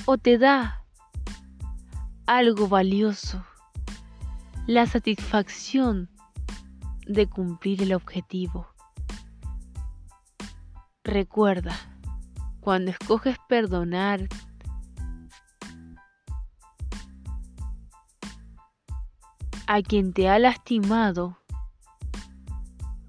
o 0.05 0.19
te 0.19 0.37
da 0.37 0.85
algo 2.27 2.69
valioso, 2.69 3.43
la 4.67 4.87
satisfacción 4.87 6.11
de 7.07 7.29
cumplir 7.29 7.83
el 7.83 7.95
objetivo. 7.95 8.66
Recuerda, 11.05 11.77
cuando 12.61 12.90
escoges 12.90 13.37
perdonar, 13.49 14.29
a 19.69 19.83
quien 19.83 20.12
te 20.12 20.29
ha 20.29 20.38
lastimado, 20.38 21.38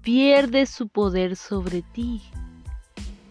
pierde 0.02 0.66
su 0.66 0.88
poder 0.88 1.36
sobre 1.36 1.82
ti. 1.82 2.22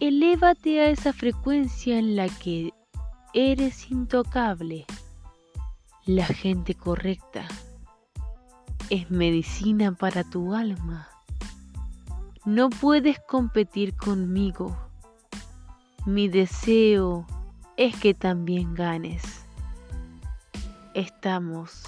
Elévate 0.00 0.80
a 0.80 0.90
esa 0.90 1.12
frecuencia 1.12 1.98
en 1.98 2.14
la 2.14 2.28
que 2.28 2.72
eres 3.34 3.90
intocable. 3.90 4.86
La 6.04 6.26
gente 6.26 6.74
correcta 6.74 7.46
es 8.90 9.10
medicina 9.10 9.92
para 9.92 10.24
tu 10.24 10.54
alma. 10.54 11.08
No 12.44 12.70
puedes 12.70 13.18
competir 13.20 13.94
conmigo. 13.96 14.76
Mi 16.06 16.28
deseo 16.28 17.26
es 17.76 17.94
que 17.96 18.14
también 18.14 18.74
ganes. 18.74 19.44
Estamos. 20.94 21.82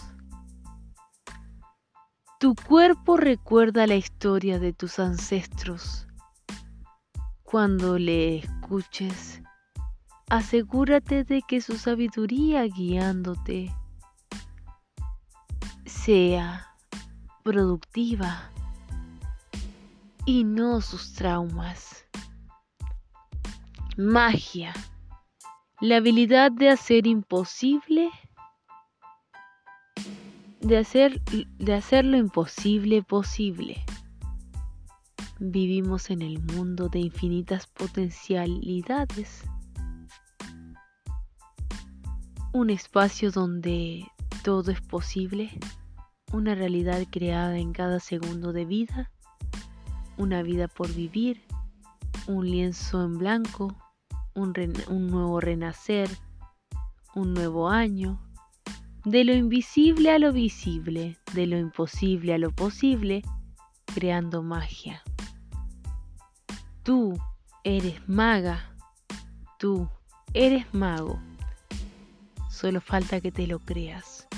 Tu 2.39 2.55
cuerpo 2.55 3.17
recuerda 3.17 3.87
la 3.87 3.97
historia 3.97 4.59
de 4.59 4.73
tus 4.73 4.99
ancestros. 4.99 6.07
Cuando 7.43 7.99
le 7.99 8.39
escuches, 8.39 9.43
asegúrate 10.29 11.25
de 11.25 11.43
que 11.43 11.61
su 11.61 11.77
sabiduría 11.77 12.65
guiándote 12.65 13.75
sea 15.87 16.70
productiva 17.43 18.51
y 20.27 20.45
no 20.45 20.81
sus 20.81 21.15
traumas. 21.15 22.05
Magia, 23.97 24.73
la 25.81 25.97
habilidad 25.97 26.53
de 26.53 26.71
hacer 26.71 27.07
imposible, 27.07 28.11
de 30.61 30.79
hacer, 30.79 31.21
de 31.23 31.75
hacer 31.75 32.05
lo 32.05 32.17
imposible 32.17 33.03
posible. 33.03 33.85
Vivimos 35.39 36.11
en 36.11 36.23
el 36.23 36.39
mundo 36.39 36.89
de 36.89 36.99
infinitas 36.99 37.67
potencialidades. 37.67 39.43
Un 42.53 42.69
espacio 42.71 43.31
donde 43.31 44.07
todo 44.43 44.71
es 44.71 44.81
posible 44.81 45.59
una 46.33 46.55
realidad 46.55 47.05
creada 47.11 47.59
en 47.59 47.73
cada 47.73 48.01
segundo 48.01 48.53
de 48.53 48.65
vida, 48.65 49.11
una 50.17 50.43
vida 50.43 50.69
por 50.69 50.93
vivir, 50.93 51.43
un 52.27 52.49
lienzo 52.49 53.05
en 53.05 53.19
blanco, 53.19 53.77
un, 54.35 54.53
nuevo 55.11 55.41
renacer, 55.41 56.09
un 57.15 57.35
nuevo 57.35 57.69
año, 57.69 58.21
de 59.05 59.25
lo 59.25 59.35
invisible 59.35 60.11
a 60.11 60.19
lo 60.19 60.33
visible, 60.33 61.17
de 61.35 61.47
lo 61.47 61.59
imposible 61.59 62.35
a 62.35 62.39
lo 62.39 62.51
posible, 62.51 63.23
creando 63.95 64.43
magia. 64.43 65.03
Tú 66.83 67.19
eres 67.65 68.09
maga, 68.09 68.77
tú 69.59 69.89
eres 70.33 70.73
mago. 70.73 71.19
Solo 72.49 72.81
falta 72.81 73.21
que 73.21 73.33
te 73.33 73.47
lo 73.47 73.59
creas. 73.59 74.29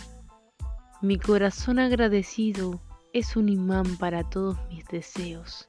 Mi 1.03 1.19
corazón 1.19 1.81
agradecido 1.81 2.81
es 3.13 3.35
un 3.35 3.49
imán 3.49 3.97
para 3.97 4.23
todos 4.23 4.57
mis 4.69 4.87
deseos. 4.87 5.69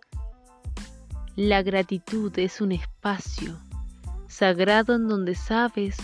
La 1.36 1.64
gratitud 1.64 2.32
es 2.38 2.62
un 2.62 2.72
espacio 2.72 3.58
sagrado 4.28 4.94
en 4.94 5.08
donde 5.08 5.34
sabes 5.34 5.98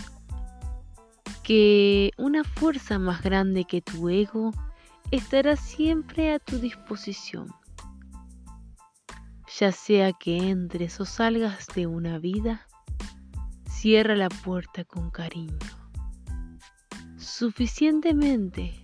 que 1.44 2.10
una 2.18 2.42
fuerza 2.42 2.98
más 2.98 3.22
grande 3.22 3.66
que 3.66 3.80
tu 3.80 4.08
ego 4.08 4.50
estará 5.12 5.54
siempre 5.54 6.32
a 6.34 6.40
tu 6.40 6.58
disposición. 6.58 7.54
Ya 9.60 9.70
sea 9.70 10.12
que 10.12 10.50
entres 10.50 10.98
o 10.98 11.04
salgas 11.04 11.68
de 11.68 11.86
una 11.86 12.18
vida, 12.18 12.66
cierra 13.68 14.16
la 14.16 14.28
puerta 14.28 14.82
con 14.84 15.12
cariño. 15.12 15.56
Suficientemente 17.16 18.79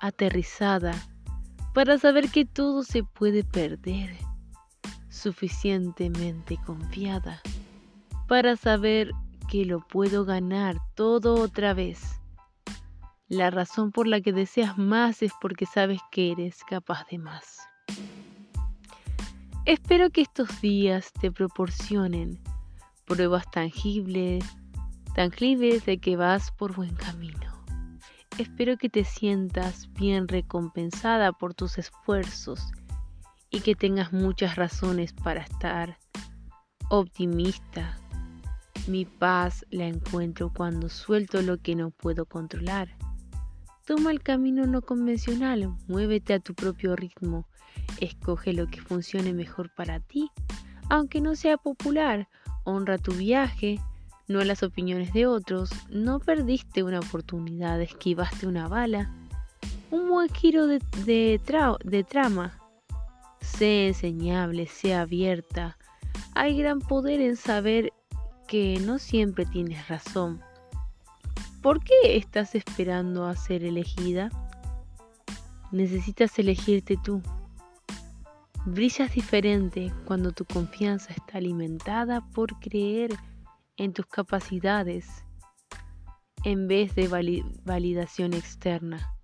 aterrizada 0.00 0.92
para 1.74 1.98
saber 1.98 2.30
que 2.30 2.44
todo 2.44 2.82
se 2.82 3.04
puede 3.04 3.44
perder, 3.44 4.16
suficientemente 5.08 6.58
confiada 6.66 7.40
para 8.30 8.54
saber 8.54 9.10
que 9.48 9.64
lo 9.64 9.80
puedo 9.80 10.24
ganar 10.24 10.76
todo 10.94 11.34
otra 11.42 11.74
vez. 11.74 12.20
La 13.26 13.50
razón 13.50 13.90
por 13.90 14.06
la 14.06 14.20
que 14.20 14.32
deseas 14.32 14.78
más 14.78 15.22
es 15.22 15.32
porque 15.40 15.66
sabes 15.66 16.00
que 16.12 16.30
eres 16.30 16.62
capaz 16.62 17.08
de 17.10 17.18
más. 17.18 17.58
Espero 19.66 20.10
que 20.10 20.20
estos 20.20 20.60
días 20.60 21.12
te 21.12 21.32
proporcionen 21.32 22.38
pruebas 23.04 23.50
tangibles, 23.50 24.44
tangibles 25.16 25.84
de 25.84 25.98
que 25.98 26.14
vas 26.14 26.52
por 26.52 26.76
buen 26.76 26.94
camino. 26.94 27.59
Espero 28.40 28.78
que 28.78 28.88
te 28.88 29.04
sientas 29.04 29.92
bien 29.92 30.26
recompensada 30.26 31.30
por 31.30 31.52
tus 31.52 31.76
esfuerzos 31.76 32.72
y 33.50 33.60
que 33.60 33.74
tengas 33.74 34.14
muchas 34.14 34.56
razones 34.56 35.12
para 35.12 35.42
estar 35.42 35.98
optimista. 36.88 37.98
Mi 38.86 39.04
paz 39.04 39.66
la 39.68 39.88
encuentro 39.88 40.50
cuando 40.56 40.88
suelto 40.88 41.42
lo 41.42 41.58
que 41.58 41.74
no 41.74 41.90
puedo 41.90 42.24
controlar. 42.24 42.96
Toma 43.84 44.10
el 44.10 44.22
camino 44.22 44.64
no 44.64 44.80
convencional, 44.80 45.76
muévete 45.86 46.32
a 46.32 46.40
tu 46.40 46.54
propio 46.54 46.96
ritmo, 46.96 47.46
escoge 48.00 48.54
lo 48.54 48.68
que 48.68 48.80
funcione 48.80 49.34
mejor 49.34 49.70
para 49.74 50.00
ti, 50.00 50.30
aunque 50.88 51.20
no 51.20 51.36
sea 51.36 51.58
popular, 51.58 52.26
honra 52.64 52.96
tu 52.96 53.12
viaje, 53.12 53.78
no 54.30 54.44
las 54.44 54.62
opiniones 54.62 55.12
de 55.12 55.26
otros, 55.26 55.70
no 55.90 56.20
perdiste 56.20 56.84
una 56.84 57.00
oportunidad, 57.00 57.80
esquivaste 57.80 58.46
una 58.46 58.68
bala, 58.68 59.12
un 59.90 60.08
buen 60.08 60.28
giro 60.28 60.68
de, 60.68 60.80
de 61.04 62.04
trama, 62.04 62.56
Sé 63.40 63.88
enseñable, 63.88 64.68
sé 64.68 64.94
abierta. 64.94 65.76
Hay 66.34 66.56
gran 66.56 66.78
poder 66.78 67.20
en 67.20 67.34
saber 67.34 67.92
que 68.46 68.78
no 68.78 69.00
siempre 69.00 69.46
tienes 69.46 69.88
razón. 69.88 70.40
¿Por 71.60 71.82
qué 71.82 72.16
estás 72.16 72.54
esperando 72.54 73.26
a 73.26 73.34
ser 73.34 73.64
elegida? 73.64 74.30
Necesitas 75.72 76.38
elegirte 76.38 76.96
tú. 77.02 77.20
Brillas 78.64 79.12
diferente 79.12 79.92
cuando 80.04 80.30
tu 80.30 80.44
confianza 80.44 81.12
está 81.12 81.38
alimentada 81.38 82.20
por 82.32 82.60
creer 82.60 83.18
en 83.76 83.92
tus 83.92 84.06
capacidades 84.06 85.24
en 86.44 86.68
vez 86.68 86.94
de 86.94 87.08
validación 87.64 88.34
externa. 88.34 89.14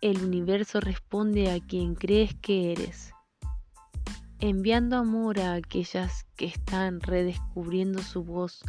El 0.00 0.22
universo 0.24 0.80
responde 0.80 1.50
a 1.52 1.60
quien 1.60 1.94
crees 1.94 2.34
que 2.34 2.72
eres, 2.72 3.12
enviando 4.40 4.96
amor 4.96 5.38
a 5.38 5.54
aquellas 5.54 6.24
que 6.36 6.46
están 6.46 7.00
redescubriendo 7.00 8.02
su 8.02 8.24
voz 8.24 8.64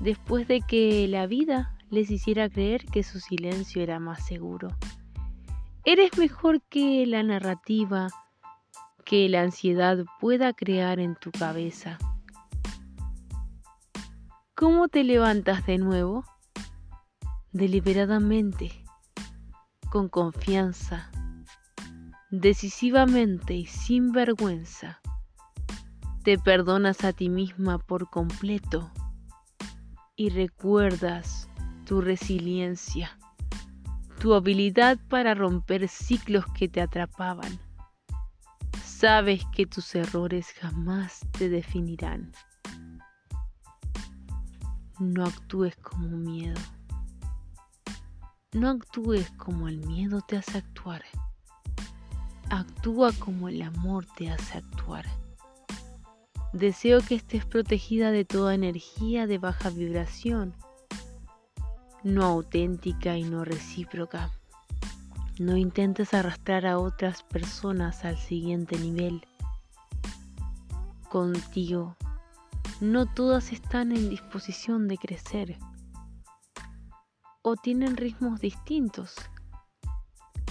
después 0.00 0.48
de 0.48 0.60
que 0.60 1.06
la 1.08 1.26
vida 1.26 1.76
les 1.90 2.10
hiciera 2.10 2.48
creer 2.48 2.84
que 2.86 3.02
su 3.02 3.20
silencio 3.20 3.82
era 3.82 4.00
más 4.00 4.26
seguro. 4.26 4.68
Eres 5.84 6.16
mejor 6.18 6.62
que 6.62 7.06
la 7.06 7.22
narrativa 7.22 8.08
que 9.04 9.28
la 9.28 9.42
ansiedad 9.42 10.04
pueda 10.18 10.54
crear 10.54 10.98
en 10.98 11.14
tu 11.14 11.30
cabeza. 11.30 11.98
¿Cómo 14.56 14.86
te 14.86 15.02
levantas 15.02 15.66
de 15.66 15.78
nuevo? 15.78 16.24
Deliberadamente 17.50 18.84
con 19.90 20.08
confianza, 20.08 21.10
decisivamente 22.30 23.54
y 23.54 23.66
sin 23.66 24.12
vergüenza. 24.12 25.00
Te 26.22 26.38
perdonas 26.38 27.02
a 27.02 27.12
ti 27.12 27.30
misma 27.30 27.78
por 27.78 28.08
completo 28.08 28.92
y 30.14 30.28
recuerdas 30.28 31.48
tu 31.84 32.00
resiliencia, 32.00 33.18
tu 34.20 34.34
habilidad 34.34 34.98
para 35.08 35.34
romper 35.34 35.88
ciclos 35.88 36.44
que 36.56 36.68
te 36.68 36.80
atrapaban. 36.80 37.58
Sabes 38.84 39.42
que 39.52 39.66
tus 39.66 39.96
errores 39.96 40.52
jamás 40.52 41.26
te 41.32 41.48
definirán. 41.48 42.30
No 44.98 45.24
actúes 45.24 45.74
como 45.76 46.08
miedo. 46.16 46.60
No 48.52 48.70
actúes 48.70 49.30
como 49.32 49.68
el 49.68 49.78
miedo 49.78 50.20
te 50.20 50.36
hace 50.36 50.58
actuar. 50.58 51.02
Actúa 52.48 53.10
como 53.18 53.48
el 53.48 53.62
amor 53.62 54.06
te 54.16 54.30
hace 54.30 54.58
actuar. 54.58 55.04
Deseo 56.52 57.00
que 57.00 57.16
estés 57.16 57.44
protegida 57.44 58.12
de 58.12 58.24
toda 58.24 58.54
energía 58.54 59.26
de 59.26 59.38
baja 59.38 59.70
vibración, 59.70 60.54
no 62.04 62.22
auténtica 62.22 63.16
y 63.16 63.24
no 63.24 63.44
recíproca. 63.44 64.30
No 65.40 65.56
intentes 65.56 66.14
arrastrar 66.14 66.64
a 66.66 66.78
otras 66.78 67.24
personas 67.24 68.04
al 68.04 68.16
siguiente 68.16 68.78
nivel. 68.78 69.26
Contigo, 71.08 71.96
no 72.84 73.06
todas 73.06 73.50
están 73.50 73.92
en 73.92 74.10
disposición 74.10 74.88
de 74.88 74.98
crecer 74.98 75.58
o 77.40 77.56
tienen 77.56 77.96
ritmos 77.96 78.40
distintos. 78.40 79.14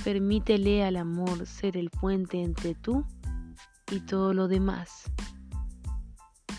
Permítele 0.03 0.83
al 0.83 0.97
amor 0.97 1.45
ser 1.45 1.77
el 1.77 1.91
puente 1.91 2.41
entre 2.41 2.73
tú 2.73 3.05
y 3.91 3.99
todo 3.99 4.33
lo 4.33 4.47
demás. 4.47 5.11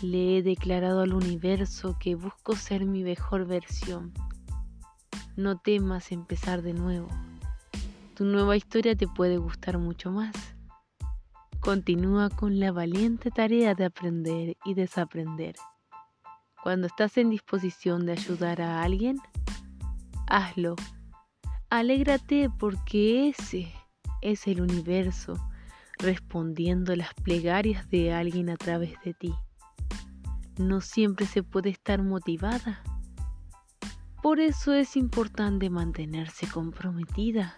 Le 0.01 0.37
he 0.37 0.43
declarado 0.43 1.01
al 1.01 1.13
universo 1.13 1.97
que 1.99 2.15
busco 2.15 2.55
ser 2.55 2.85
mi 2.85 3.03
mejor 3.03 3.45
versión. 3.45 4.13
No 5.35 5.57
temas 5.57 6.13
empezar 6.13 6.61
de 6.61 6.73
nuevo. 6.73 7.09
Tu 8.13 8.23
nueva 8.23 8.55
historia 8.55 8.95
te 8.95 9.09
puede 9.09 9.37
gustar 9.37 9.77
mucho 9.77 10.09
más. 10.09 10.33
Continúa 11.65 12.29
con 12.29 12.59
la 12.59 12.71
valiente 12.71 13.31
tarea 13.31 13.73
de 13.73 13.85
aprender 13.85 14.55
y 14.65 14.75
desaprender. 14.75 15.55
Cuando 16.61 16.85
estás 16.85 17.17
en 17.17 17.31
disposición 17.31 18.05
de 18.05 18.11
ayudar 18.11 18.61
a 18.61 18.83
alguien, 18.83 19.17
hazlo. 20.27 20.75
Alégrate 21.71 22.51
porque 22.59 23.29
ese 23.29 23.73
es 24.21 24.45
el 24.45 24.61
universo 24.61 25.33
respondiendo 25.97 26.95
las 26.95 27.15
plegarias 27.15 27.89
de 27.89 28.13
alguien 28.13 28.51
a 28.51 28.57
través 28.57 28.93
de 29.03 29.15
ti. 29.15 29.33
No 30.59 30.81
siempre 30.81 31.25
se 31.25 31.41
puede 31.41 31.71
estar 31.71 32.03
motivada. 32.03 32.83
Por 34.21 34.39
eso 34.39 34.71
es 34.71 34.95
importante 34.95 35.71
mantenerse 35.71 36.47
comprometida. 36.47 37.57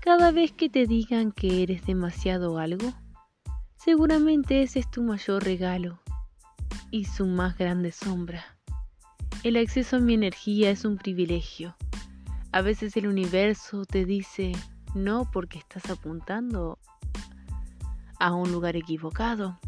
Cada 0.00 0.30
vez 0.30 0.52
que 0.52 0.70
te 0.70 0.86
digan 0.86 1.30
que 1.30 1.62
eres 1.62 1.84
demasiado 1.84 2.58
algo, 2.58 2.92
seguramente 3.76 4.62
ese 4.62 4.78
es 4.78 4.90
tu 4.90 5.02
mayor 5.02 5.44
regalo 5.44 6.00
y 6.90 7.04
su 7.04 7.26
más 7.26 7.58
grande 7.58 7.92
sombra. 7.92 8.42
El 9.42 9.58
acceso 9.58 9.96
a 9.96 10.00
mi 10.00 10.14
energía 10.14 10.70
es 10.70 10.86
un 10.86 10.96
privilegio. 10.96 11.76
A 12.50 12.62
veces 12.62 12.96
el 12.96 13.06
universo 13.06 13.84
te 13.84 14.06
dice 14.06 14.52
no 14.94 15.30
porque 15.30 15.58
estás 15.58 15.90
apuntando 15.90 16.78
a 18.18 18.32
un 18.32 18.50
lugar 18.52 18.76
equivocado. 18.76 19.58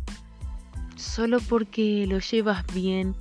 Solo 0.97 1.41
porque 1.41 2.07
lo 2.07 2.19
llevas 2.21 2.65
bien 2.73 3.15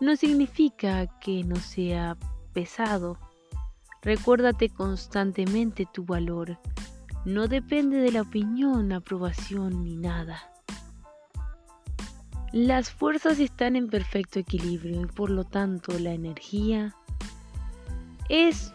no 0.00 0.16
significa 0.16 1.06
que 1.20 1.44
no 1.44 1.56
sea 1.56 2.16
pesado. 2.52 3.18
Recuérdate 4.02 4.68
constantemente 4.68 5.86
tu 5.92 6.04
valor. 6.04 6.58
No 7.24 7.48
depende 7.48 7.98
de 7.98 8.12
la 8.12 8.22
opinión, 8.22 8.92
aprobación 8.92 9.84
ni 9.84 9.96
nada. 9.96 10.40
Las 12.52 12.90
fuerzas 12.90 13.38
están 13.40 13.76
en 13.76 13.88
perfecto 13.88 14.38
equilibrio 14.38 15.02
y 15.02 15.06
por 15.06 15.30
lo 15.30 15.44
tanto 15.44 15.98
la 15.98 16.12
energía 16.12 16.94
es 18.28 18.72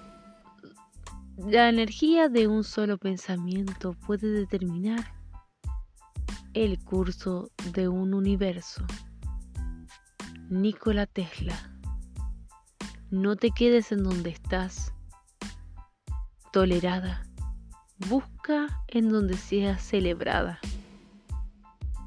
la 1.38 1.68
energía 1.68 2.30
de 2.30 2.48
un 2.48 2.64
solo 2.64 3.00
pensamiento 3.00 3.94
puede 3.94 4.30
determinar 4.30 5.14
el 6.54 6.80
curso 6.84 7.50
de 7.74 7.88
un 7.88 8.14
universo. 8.14 8.86
Nikola 10.50 11.08
Tesla. 11.08 11.76
No 13.10 13.36
te 13.36 13.50
quedes 13.50 13.92
en 13.92 14.04
donde 14.04 14.30
estás. 14.30 14.94
Tolerada. 16.54 17.28
Busca 18.08 18.68
en 18.88 19.10
donde 19.10 19.36
seas 19.36 19.82
celebrada 19.82 20.62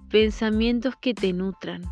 pensamientos 0.09 0.94
que 0.96 1.12
te 1.12 1.32
nutran. 1.32 1.82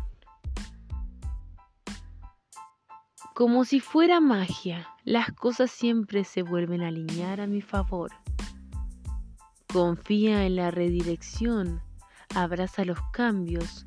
Como 3.35 3.65
si 3.65 3.79
fuera 3.79 4.21
magia, 4.21 4.87
las 5.03 5.31
cosas 5.33 5.69
siempre 5.69 6.23
se 6.23 6.41
vuelven 6.41 6.81
a 6.81 6.87
alinear 6.87 7.41
a 7.41 7.47
mi 7.47 7.61
favor. 7.61 8.11
Confía 9.71 10.45
en 10.45 10.55
la 10.55 10.71
redirección 10.71 11.81
abraza 12.33 12.85
los 12.85 12.99
cambios. 13.11 13.85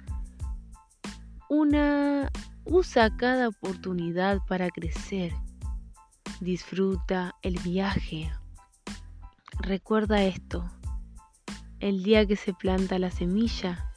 Una 1.48 2.30
usa 2.64 3.16
cada 3.16 3.48
oportunidad 3.48 4.38
para 4.46 4.68
crecer. 4.68 5.32
Disfruta 6.40 7.34
el 7.42 7.58
viaje. 7.60 8.30
Recuerda 9.60 10.22
esto. 10.22 10.70
El 11.80 12.02
día 12.02 12.26
que 12.26 12.36
se 12.36 12.54
planta 12.54 12.98
la 12.98 13.10
semilla 13.10 13.92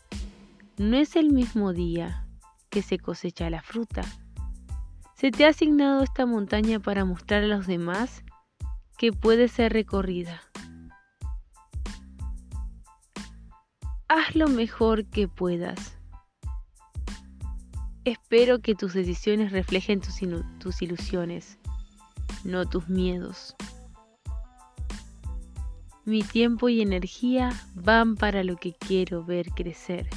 no 0.77 0.97
es 0.97 1.15
el 1.15 1.31
mismo 1.31 1.71
día 1.71 2.27
que 2.69 2.81
se 2.81 2.97
cosecha 2.97 3.49
la 3.49 3.61
fruta. 3.61 4.01
Se 5.15 5.29
te 5.29 5.45
ha 5.45 5.49
asignado 5.49 6.03
esta 6.03 6.25
montaña 6.25 6.79
para 6.79 7.05
mostrar 7.05 7.43
a 7.43 7.47
los 7.47 7.67
demás 7.67 8.23
que 8.97 9.11
puede 9.11 9.47
ser 9.47 9.71
recorrida. 9.71 10.41
Haz 14.07 14.35
lo 14.35 14.47
mejor 14.47 15.05
que 15.05 15.27
puedas. 15.27 15.97
Espero 18.03 18.59
que 18.59 18.73
tus 18.73 18.93
decisiones 18.93 19.51
reflejen 19.51 20.01
tus, 20.01 20.19
tus 20.59 20.81
ilusiones, 20.81 21.59
no 22.43 22.65
tus 22.65 22.89
miedos. 22.89 23.55
Mi 26.03 26.23
tiempo 26.23 26.67
y 26.67 26.81
energía 26.81 27.51
van 27.75 28.15
para 28.15 28.43
lo 28.43 28.55
que 28.55 28.73
quiero 28.73 29.23
ver 29.23 29.49
crecer. 29.51 30.09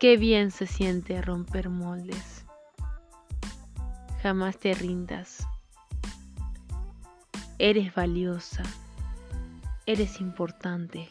Qué 0.00 0.16
bien 0.16 0.50
se 0.50 0.66
siente 0.66 1.22
romper 1.22 1.68
moldes. 1.68 2.44
Jamás 4.20 4.58
te 4.58 4.74
rindas. 4.74 5.46
Eres 7.58 7.94
valiosa. 7.94 8.64
Eres 9.86 10.20
importante 10.20 11.08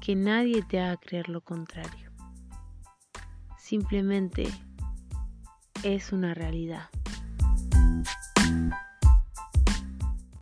que 0.00 0.16
nadie 0.16 0.62
te 0.62 0.80
haga 0.80 0.96
creer 0.96 1.28
lo 1.28 1.42
contrario. 1.42 2.10
Simplemente 3.58 4.48
es 5.82 6.12
una 6.12 6.32
realidad. 6.32 6.88